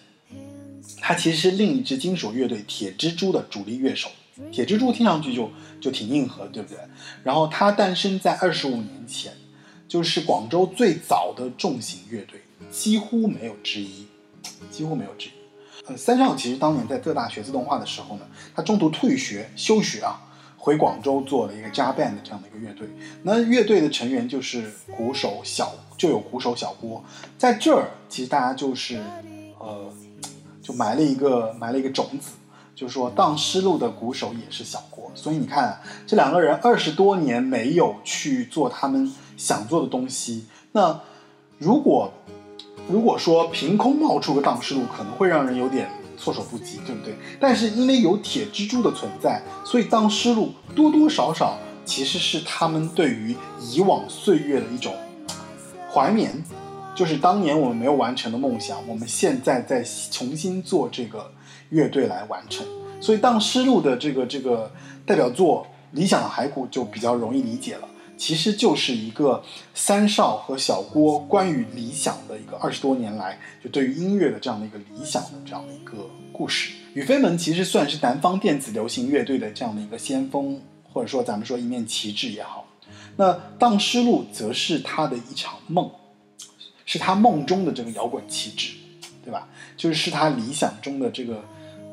[1.01, 4.09] 他其实是另一支金属乐队铁蜘蛛的主力乐手。
[4.51, 5.51] 铁蜘蛛听上去就
[5.83, 6.79] 就挺硬核，对不对？
[7.23, 9.33] 然后它诞生在二十五年前，
[9.87, 12.41] 就是广州最早的重型乐队，
[12.71, 14.07] 几乎没有之一，
[14.71, 15.33] 几乎没有之一。
[15.87, 20.23] 呃，三少其实当年在浙大学自动化的时候呢，他中途退学休学啊，
[20.63, 22.87] 回广州做了一个 jazz band 这样的一个乐队。
[23.23, 27.03] 那乐队的成员就是鼓手小，就有鼓手小郭，
[27.39, 29.01] 在这儿其实大家就是
[29.59, 29.91] 呃，
[30.63, 32.33] 就埋了一个埋了一个种子，
[32.75, 35.11] 就是说荡失路的鼓手也是小郭。
[35.15, 41.01] 所以你看，这两个人二十多年没有去做他们想做的东西，那
[41.59, 42.13] 如果
[42.87, 47.15] 如果说凭空冒出个荡失路，可能会让人有点措手不及，对不对？
[47.41, 53.35] 但是因为有铁蜘蛛的存在，所以当失路多多少少其实是他们对于
[53.73, 54.95] 以往岁月的一种
[55.91, 56.31] 怀缅，
[56.95, 61.33] 就是当年我们没有完成的梦想，我们现在在重新做这个
[61.71, 62.67] 乐队来完成。
[63.01, 64.71] 所以当失路的这个这个
[65.07, 65.67] 代表作
[65.97, 67.89] 《理想的骸骨》就比较容易理解了。
[68.21, 69.43] 其实就是一个
[69.73, 76.75] 三少和小郭关于理想的一个二十多年来就对于音乐的这样的一个理想的这样的一个故事。
[76.93, 80.61] 宇飞门其实算是南方电子流行乐队的这样的一个先锋，
[80.93, 82.67] 或者说咱们说一面旗帜也好。
[83.17, 85.91] 那荡失路则是他的一场梦，
[86.85, 88.73] 是他梦中的这个摇滚旗帜，
[89.25, 89.49] 对吧？
[89.79, 91.43] 就是是他理想中的这个，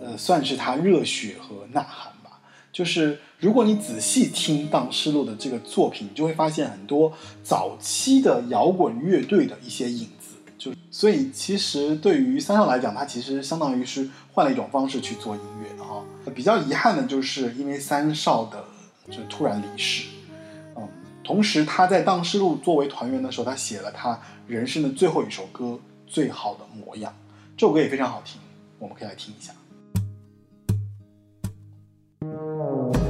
[0.02, 2.12] 呃，算是他热血和呐喊。
[2.78, 10.36] 就是如果你仔细听荡失路的这个作品，你就会发现很多早期的摇滚乐队的一些影子。
[10.60, 16.04] 就所以其实对于三少来讲，他其实相当于是换了一种方式去做音乐的哈。
[16.36, 18.64] 比较遗憾的就是因为三少的
[19.10, 20.10] 就突然离世，
[20.76, 20.88] 嗯，
[21.24, 25.66] 同时他在荡失路作为团员的时候，他写了他人生的最后一首歌
[26.06, 27.12] 《最好的模样》，
[27.58, 28.40] 这首歌也非常好听，
[28.78, 29.52] 我们可以来听一下。
[32.68, 33.07] 把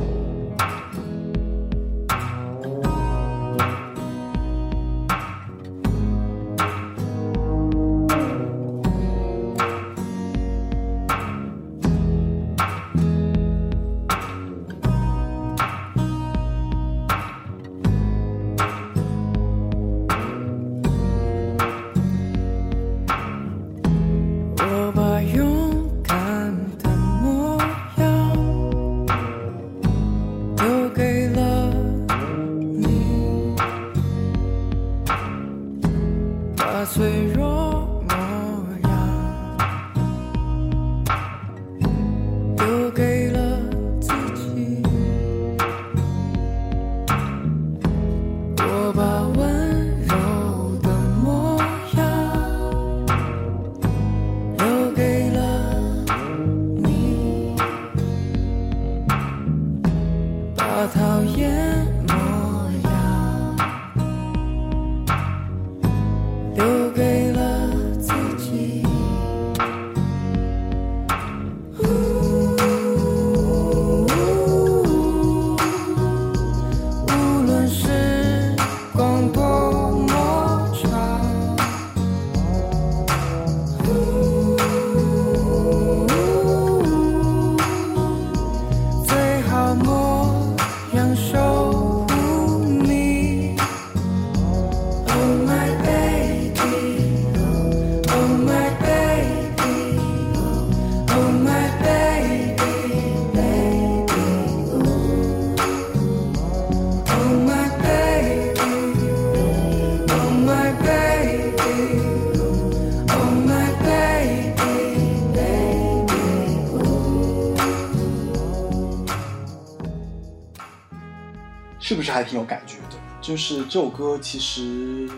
[121.87, 122.97] 是不是还挺有感觉的？
[123.21, 125.09] 就是这首歌，其实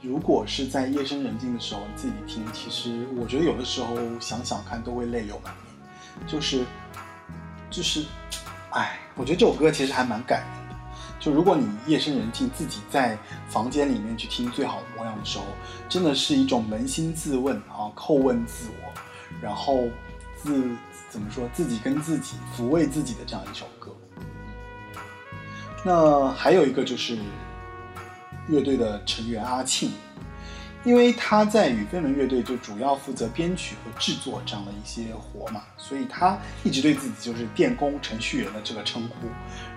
[0.00, 6.26] 如果是在夜深人静的时候你自己听，其实我觉得有的时候想想看都会泪流满面。
[6.26, 6.64] 就是
[7.70, 8.06] 就是，
[8.70, 10.76] 哎，我觉得这首歌其实还蛮感人的。
[11.20, 13.18] 就如果你夜深人静，自己在
[13.50, 15.44] 房间里面去听《最好的模样》的时候，
[15.90, 18.92] 真的是一种扪心自问啊，叩问自我，
[19.42, 19.84] 然后
[20.42, 20.74] 自
[21.10, 23.94] 怎么说，自己跟自己抚慰自己的这样一首歌。
[25.86, 27.18] 那还有一个就是
[28.48, 29.90] 乐队的成员阿庆，
[30.82, 39.28] 因为他在与飞门乐队就主要负责编曲和制作这样的一些活嘛，所以他一直对自己就是电工程序员的这个称呼。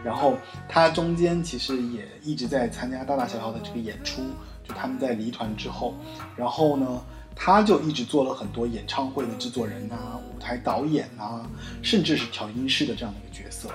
[0.02, 0.38] 然后
[0.70, 4.22] 他中间其实也一直在参加大大小小的这个演出，
[4.64, 5.94] 就他们在离团之后，
[6.38, 7.02] 然后呢，
[7.36, 11.46] 他就一直做了很多演唱会的制作人啊、舞台导演啊，
[11.82, 13.70] 甚至是调音师的这样的一个角色。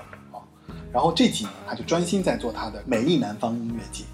[0.93, 4.05] 然后这几年他就专心在做他的美丽南方音乐节。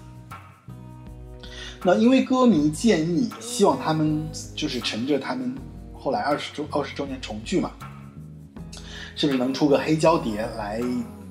[1.83, 5.55] 那因为歌迷建议，希望他们就是乘着他们
[5.93, 7.71] 后来二十周二十周年重聚嘛，
[9.15, 10.81] 是不是能出个黑胶碟来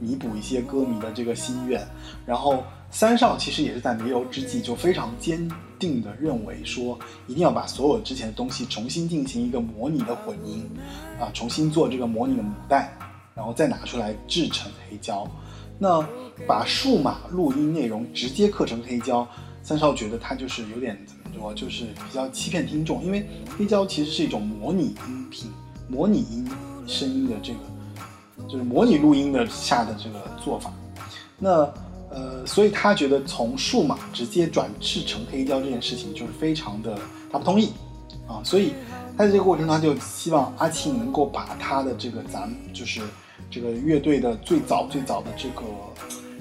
[0.00, 1.86] 弥补一些歌迷的这个心愿？
[2.24, 10.66] 然后三少其实也是在弥留之际，就非常坚定的认为说，一定要把所有之前的东西重新进行一个模拟的混音，
[11.20, 12.90] 啊，重新做这个模拟的母带，
[13.38, 15.24] 然后再拿出来制成黑胶。
[15.78, 16.04] 那
[16.44, 19.24] 把数码录音内容直接刻成黑胶，
[19.62, 23.24] 三少觉得他就是有点怎么说，就是比较欺骗听众，因为
[23.56, 25.48] 黑胶其实是一种模拟音频、
[25.86, 26.50] 模拟音
[26.84, 30.72] 声音的这个，就是模拟录音的下的这个做法。
[31.38, 31.72] 那
[32.10, 36.98] 呃，所以他觉得从数码直接转制成黑胶这件事情就是非常的，
[37.30, 37.72] 他不同意
[38.26, 38.72] 啊，所以
[39.16, 43.00] 他在这个过程中他就希望阿庆能够把他的这个咱就是
[43.50, 45.62] 这个乐队的最早最早的这个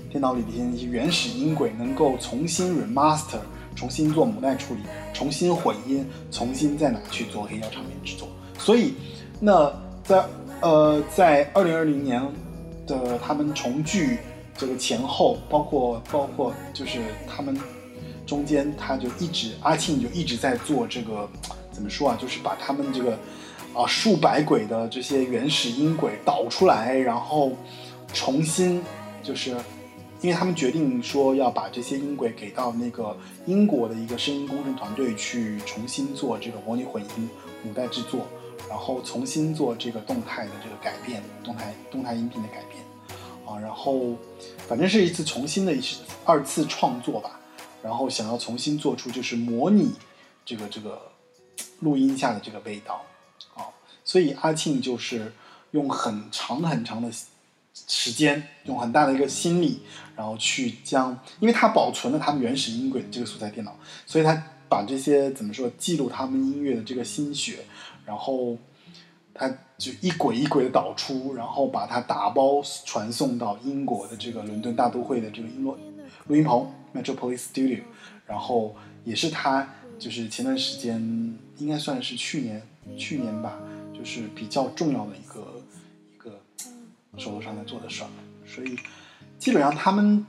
[0.10, 3.40] 电脑里的一些原始音轨能够重新 remaster，
[3.76, 4.82] 重新做母带处理，
[5.14, 8.28] 重新混音，重新再拿去做黑胶唱片制作。
[8.58, 8.94] 所以，
[9.40, 9.72] 那
[10.04, 10.26] 在
[10.62, 12.22] 呃在二零二零年
[12.86, 14.18] 的他们重聚
[14.58, 17.56] 这个前后，包括包括就是他们
[18.26, 21.30] 中间，他就一直阿庆就一直在做这个
[21.72, 23.18] 怎么说啊，就是把他们这个
[23.78, 27.52] 啊数百轨的这些原始音轨导出来，然后
[28.14, 28.82] 重新
[29.22, 29.56] 就是。
[30.20, 37.30] 因为他们决定说要把这些音轨给到那个英国的一个声音工程团队去重新做这个模拟混音、
[37.64, 38.26] 母带制作，
[38.68, 42.84] 然后重新做这个动态的这个改变，动态动态音频的改变，
[43.46, 44.16] 啊，然后
[44.68, 47.40] 反正是一次重新的一次二次创作吧，
[47.84, 49.94] 然后想要重新做出就是模拟
[50.44, 51.00] 这个这个
[51.82, 53.06] 录音下的这个味道，
[54.08, 55.34] 所以阿庆就是
[55.72, 57.12] 用很长很长的。
[57.88, 59.80] 时间用很大的一个心力，
[60.16, 64.34] 然后去将，因为他保存了他们原始音轨的这个素材电脑，所以他
[64.68, 67.60] 把这些怎么说记录他们音乐的这个心血，
[68.04, 68.58] 然后
[69.32, 69.48] 他
[69.78, 75.78] 就一轨一轨的导出，然后把它打包传送到英国的这个伦敦大都会的这个音录
[76.26, 77.84] 录音棚 Metropolis Studio，
[78.26, 81.00] 然后也是他就是前段时间
[81.60, 82.64] 应该算是去年
[82.98, 83.60] 去年吧，
[84.08, 85.62] 是比较重要的一个
[86.16, 86.40] 一个。
[87.18, 88.10] 手头上在做的事儿，
[88.46, 88.78] 所以
[89.40, 90.24] 基本上他们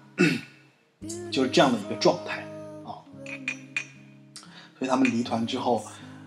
[1.31, 2.41] 就是这样的一个状态
[2.83, 3.05] 啊。
[4.79, 5.85] 所以他们离团之后，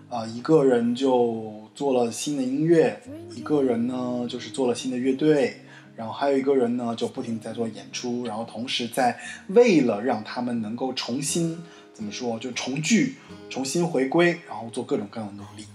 [0.08, 3.02] 啊、一个人就做了新的音乐，
[3.34, 5.56] 一个人呢就是做了新的乐队，
[5.96, 9.18] 然后还有一个人呢就不停在做演出，然后同时在
[9.48, 11.58] 为了让他们能够重新
[11.92, 13.16] 怎么说，就重聚、
[13.50, 15.66] 重新回归，然后做各种各样的努力。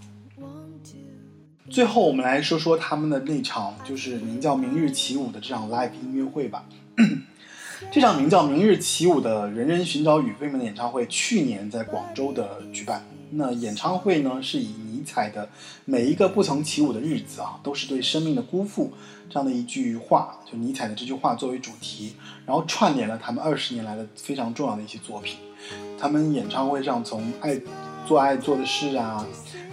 [1.69, 6.64] 最后，我们来说说他们的那场就是名叫《明日起舞》的这场 live 音乐会吧。
[7.91, 13.06] 这场名叫《明日起舞》的人人寻找宇飞门的演唱会，去年在广州的举办。
[13.31, 15.49] 那演唱会呢，是以尼采的
[15.84, 18.94] “每一个不曾起舞的日子啊，都是对生命的辜负”
[19.30, 22.14] 这样的一句话，就尼采的这句话作为主题，
[22.45, 25.38] 然后串联了他们二十年来的非常重要的一些作品。
[25.99, 27.60] 他们演唱会上从爱
[28.07, 29.27] 做爱做的事啊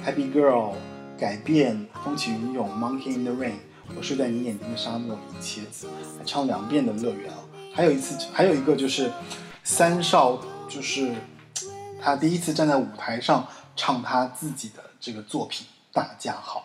[0.05, 0.73] ，Happy Girl。
[1.19, 3.55] 改变、风起云涌、Monkey in the Rain，
[3.97, 5.87] 我睡在你眼睛的沙漠里，茄子，
[6.19, 7.39] 还唱两遍的乐园啊。
[7.73, 9.11] 还有一次，还有一个就是
[9.63, 11.15] 三少，就是
[12.01, 13.47] 他第一次站在舞台上
[13.77, 16.65] 唱他自己的这个作品《大家好》。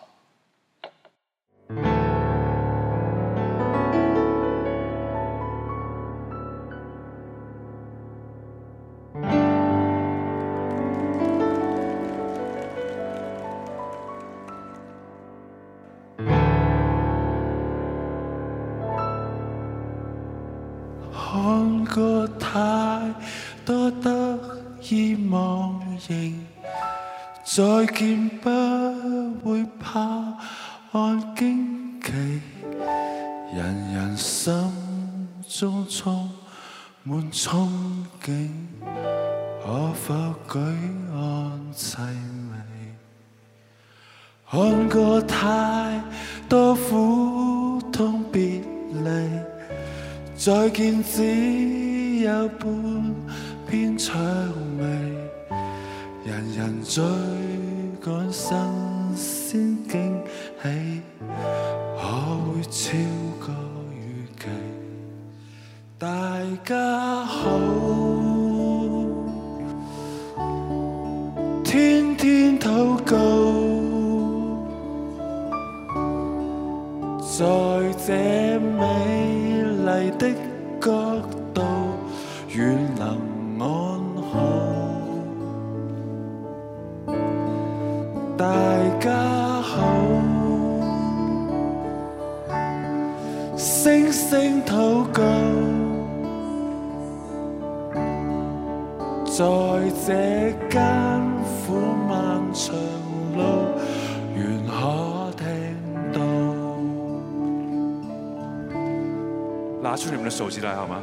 [110.60, 110.99] 出你们的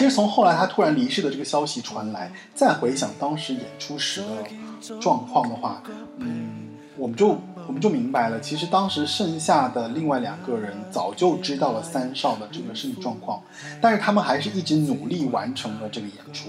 [0.00, 5.82] 其实从后来他突然离世的这个消息传来，再回想当时演出时的状况的话，
[6.16, 13.42] 嗯，我们就我们就明白了，其实当时剩下的另外两个人早就知道了三少的这个身体状况，
[13.78, 16.48] 但是他们还是一直努力完成了这个演出。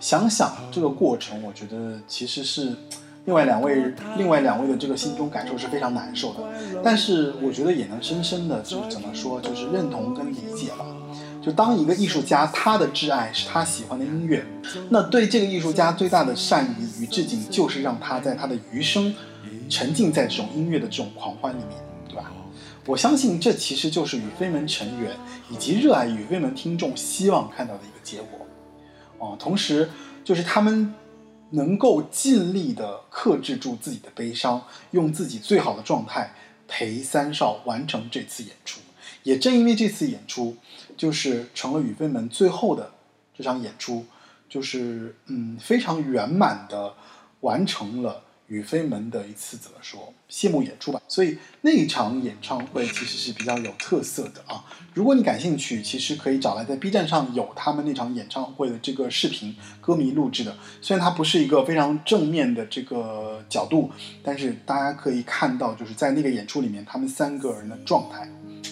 [0.00, 2.74] 想想这个过程，我觉得其实是
[3.26, 6.40] 另外两位另外两位的这个心中感受是非常难受的，
[6.82, 10.86] 但是我觉得也能深深的就是怎么说，就是认同跟理解吧。
[11.46, 14.44] 就当一个艺术家，他的挚爱是他喜欢的音乐，
[14.90, 19.14] 那对这个艺术家最大的善意与致敬，就是让他在他的余生
[19.68, 21.78] 沉浸在这种音乐的这种狂欢里面，
[22.08, 22.32] 对吧？
[22.84, 25.12] 我相信这其实就是与飞门成员
[25.48, 28.44] 以及热爱与飞门听众希望看到的一个结果。
[29.18, 29.88] 哦，同时
[30.24, 30.92] 就是他们
[31.50, 34.60] 能够尽力的克制住自己的悲伤，
[34.90, 36.32] 用自己最好的状态
[36.66, 38.80] 陪三少完成这次演出。
[39.22, 40.56] 也正因为这次演出，
[40.96, 42.90] 就是成了宇飞门最后的
[43.36, 44.04] 这场演出，
[44.48, 46.94] 就是嗯非常圆满的
[47.40, 51.00] 完成了宇飞门的一次怎么说谢幕演出吧。
[51.08, 54.64] 所以那一场演唱会其实是比较有特色的啊。
[54.94, 60.56] 如果你感兴趣，其实可以找来在 B 站上有他们那场演唱会的这个视频，歌迷录制的。
[60.80, 63.90] 虽然它不是一个非常正面的这个角度，
[64.22, 68.26] 但是大家可以看到，就是在那个演出里面，他们三个人的状态。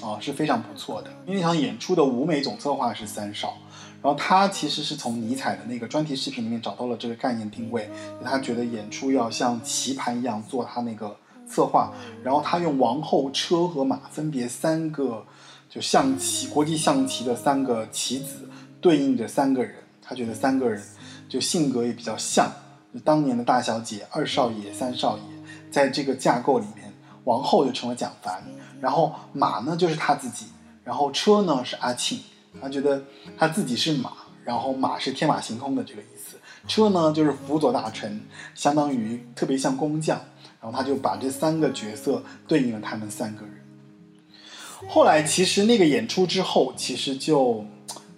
[0.04, 1.10] 啊，是非常不错的。
[1.26, 3.56] 因为那场演出的舞美总策划是三少，
[4.02, 7.88] 然后他其实是从尼采的那个专题视频里面找到了这个概念定位，
[8.22, 11.16] 他觉得演出要像棋盘一样做他那个
[11.48, 15.24] 策划，然后他用王后、车和马分别三个
[15.70, 18.48] 就象棋国际象棋的三个棋子
[18.80, 20.82] 对应着三个人，他觉得三个人
[21.28, 22.52] 就性格也比较像，
[22.92, 25.22] 就当年的大小姐、二少爷、三少爷，
[25.70, 26.92] 在这个架构里面，
[27.24, 28.42] 王后就成了蒋凡，
[28.84, 30.44] 然后马呢就是他自己，
[30.84, 32.18] 然后车呢是阿庆，
[32.60, 33.02] 他觉得
[33.38, 34.12] 他自己是马，
[34.44, 36.36] 然后马是天马行空的这个意思，
[36.68, 38.20] 车呢就是辅佐大臣，
[38.54, 40.20] 相当于特别像工匠，
[40.60, 43.54] 然后他就把这三个角色对应了他们三个人。
[44.86, 47.64] 后来其实那个演出之后，其实就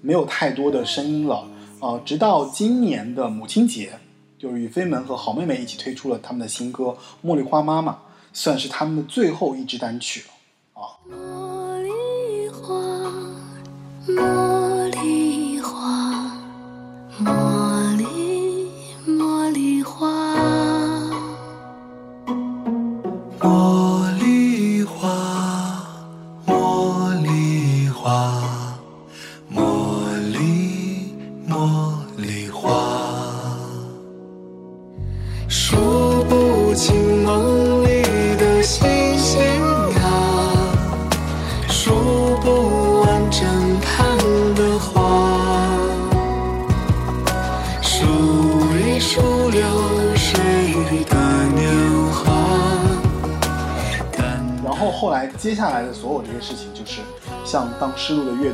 [0.00, 1.46] 没有太多的声音了
[1.78, 3.92] 呃、直到今年的母亲节，
[4.36, 6.84] 就是宇飞门和好妹妹一起推出了他们的新歌
[7.24, 7.92] 《茉莉花妈妈》，
[8.32, 10.26] 算是他们的最后一支单曲了
[10.76, 11.45] 啊。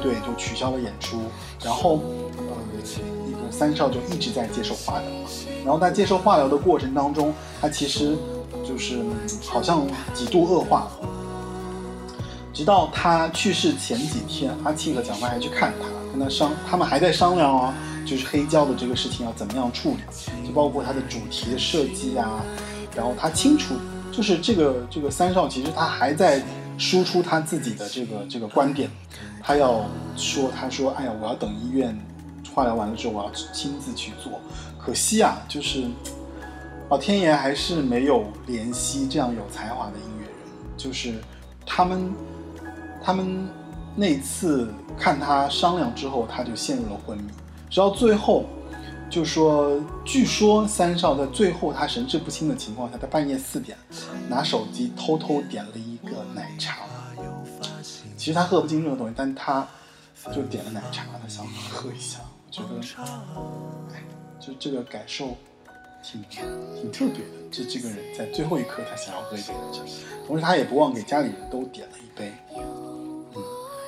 [0.03, 1.21] 队就取消了演出，
[1.63, 2.03] 然后
[2.37, 2.57] 呃，
[3.31, 5.09] 那个三少就一直在接受化疗。
[5.65, 8.17] 然后在接受化疗的过程当中，他其实
[8.67, 8.99] 就是
[9.47, 11.09] 好像几度恶化了。
[12.53, 17.75] 直到他去世前几天，阿庆和蒋凡还去看他，跟他商，他们还在商量啊，
[18.05, 22.45] 就是黑胶的这个事情要怎么样处理，就包括它的主题的设计啊，
[22.95, 23.75] 然后他清楚，
[24.11, 26.43] 就是这个这个三少其实他还在
[26.79, 28.91] 输出他自己的这个这个观点，
[29.43, 29.85] 他要
[30.17, 31.97] 说他说，哎呀，我要等医院
[32.55, 32.97] 化疗完了。
[32.97, 34.41] 之后，我要亲自去做，
[34.79, 35.85] 可惜啊，就是
[36.91, 40.35] 老天爷还是没有怜惜这样有才华的音乐人，
[40.77, 41.15] 就是
[41.65, 42.13] 他们
[43.03, 43.49] 他们
[43.95, 44.69] 那次
[44.99, 47.25] 看他商量之后，他就陷入了昏迷，
[47.71, 48.45] 直到最后
[49.09, 53.77] 就说，据说三少在最后他神志不清的情况下，在半夜四点
[54.29, 56.79] 拿手机偷偷点了一个奶茶。
[58.17, 59.67] 其实他喝不进任何东西，但他
[60.35, 62.19] 就点了奶茶，他想喝一下。
[62.47, 62.69] 我觉得，
[63.95, 64.03] 哎，
[64.39, 65.37] 就这个感受
[66.03, 67.33] 挺挺特别的。
[67.51, 69.83] 就这个人在最后一刻，他想要喝一杯奶茶，
[70.27, 72.33] 同时他也不忘给家里人都点了一杯。
[72.57, 73.25] 嗯，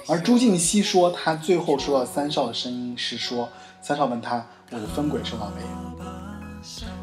[0.08, 3.48] 而朱静熙说，他最后收到三少的声音是说，
[3.80, 5.68] 三少问他我的分轨收到没有，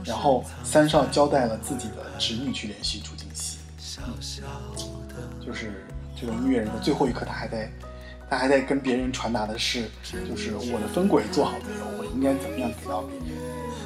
[0.04, 3.60] 然后三少交代了自己的侄女去联系朱静熙。
[5.46, 5.86] 就是
[6.20, 7.72] 这个音乐人的最后一刻，他还在，
[8.30, 9.86] 他还在跟别人传达的是，
[10.30, 13.28] 就是我的分轨做好没有，我应该怎么样给到别人。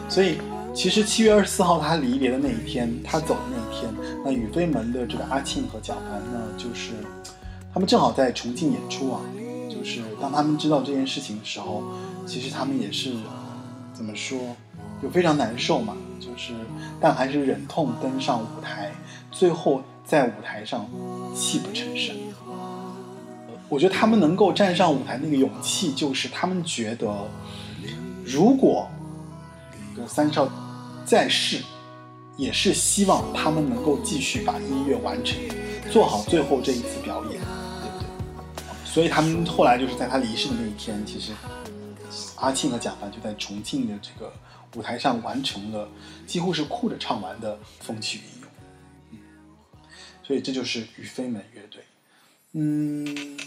[0.07, 0.37] 所以，
[0.73, 6.91] 其实七月二十四号他离别的那一天，他走的那一天，那宇飞门的这个阿庆和蒋凡呢，就是
[7.73, 9.21] 他们正好在重庆演出啊。
[9.69, 11.83] 就是当他们知道这件事情的时候，
[12.25, 13.13] 其实他们也是
[13.93, 14.39] 怎么说，
[15.01, 15.95] 就非常难受嘛。
[16.19, 16.53] 就是
[16.99, 18.91] 但还是忍痛登上舞台，
[19.31, 20.87] 最后在舞台上
[21.35, 22.15] 泣不成声。
[23.67, 27.27] 我觉得他们能够站上舞台那个勇气，就是他们觉得，
[28.23, 28.87] 如果
[30.07, 30.47] 三少
[31.03, 31.63] 在世，
[32.37, 35.37] 也是希望他们能够继续把音乐完成，
[35.89, 38.07] 做好最后这一次表演，对不对？
[38.85, 41.31] 所以他们后来就是在他离世的那一天，其实
[42.35, 44.31] 阿庆和蒋凡就在重庆的这个
[44.75, 45.89] 舞台上完成了，
[46.27, 48.31] 几乎是哭着唱完的《风起云涌》。
[50.25, 51.83] 所以这就是宇飞门乐队。
[52.53, 53.37] 嗯，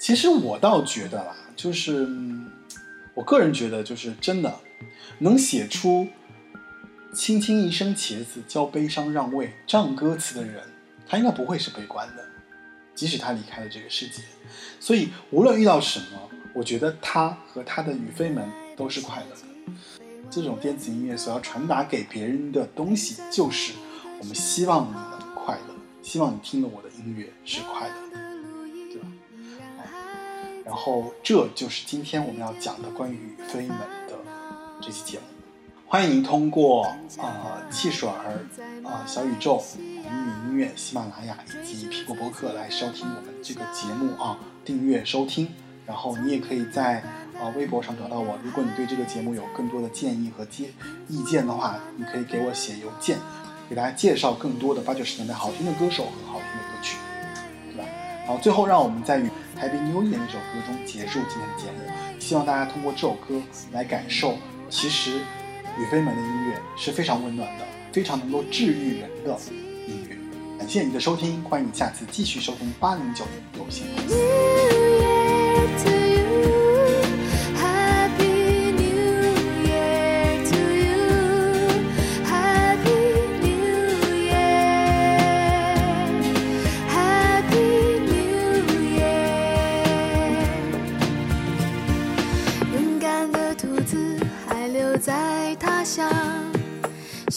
[0.00, 2.08] 其实我倒觉得啦，就是
[3.14, 4.54] 我个人觉得，就是真的
[5.18, 6.08] 能写出
[7.14, 10.62] “轻轻一声茄子，教悲伤让位”这样歌词的人，
[11.06, 12.24] 他应该不会是悲观的，
[12.94, 14.22] 即使他离开了这个世界。
[14.80, 19.42] 所以无论遇到什么，我觉得他和他的宇飞门都是快乐的。
[20.30, 23.72] 这种电子音乐所要传达给别人的东西，就是
[24.18, 25.71] 我们希望你能快乐，
[26.02, 28.18] 希望你听了我的音乐是快乐的。
[28.90, 29.06] 对吧？
[29.78, 29.82] 啊，
[30.64, 34.18] 然后这就是今天我们要讲的关于飞门的
[34.80, 35.24] 这期节目。
[35.86, 36.86] 欢迎您通过
[37.18, 38.44] 呃汽水儿、
[38.82, 45.48] 呃小宇宙、红米音乐、喜马拉雅以及苹果播客来收听我们这个节目啊，订阅收听。
[45.84, 47.00] 然后你也可以在
[47.38, 48.38] 啊、微博上找到我。
[48.42, 50.70] 如果你对这个节目有更多的建议和建
[51.08, 53.18] 意见的话，你可以给我写邮件。
[53.68, 56.96] 给大家介绍更多的八九十年代好听的歌手和好听的歌曲，
[57.70, 57.84] 对吧？
[58.26, 59.24] 然后最后让我们在与
[59.60, 61.92] 《Happy New Year》那首歌中结束今天的节目。
[62.18, 63.40] 希望大家通过这首歌
[63.72, 64.36] 来感受，
[64.70, 65.18] 其实
[65.78, 69.36] 雨飞们的音乐是非常温暖的，非常能够治愈人的
[69.88, 70.16] 音乐。
[70.58, 74.81] 感谢你的收听，欢迎你下次继续收听八零九零有限公司。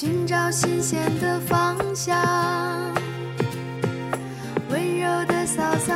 [0.06, 2.16] 寻找新鲜的方向。
[4.70, 5.96] 温柔的嫂嫂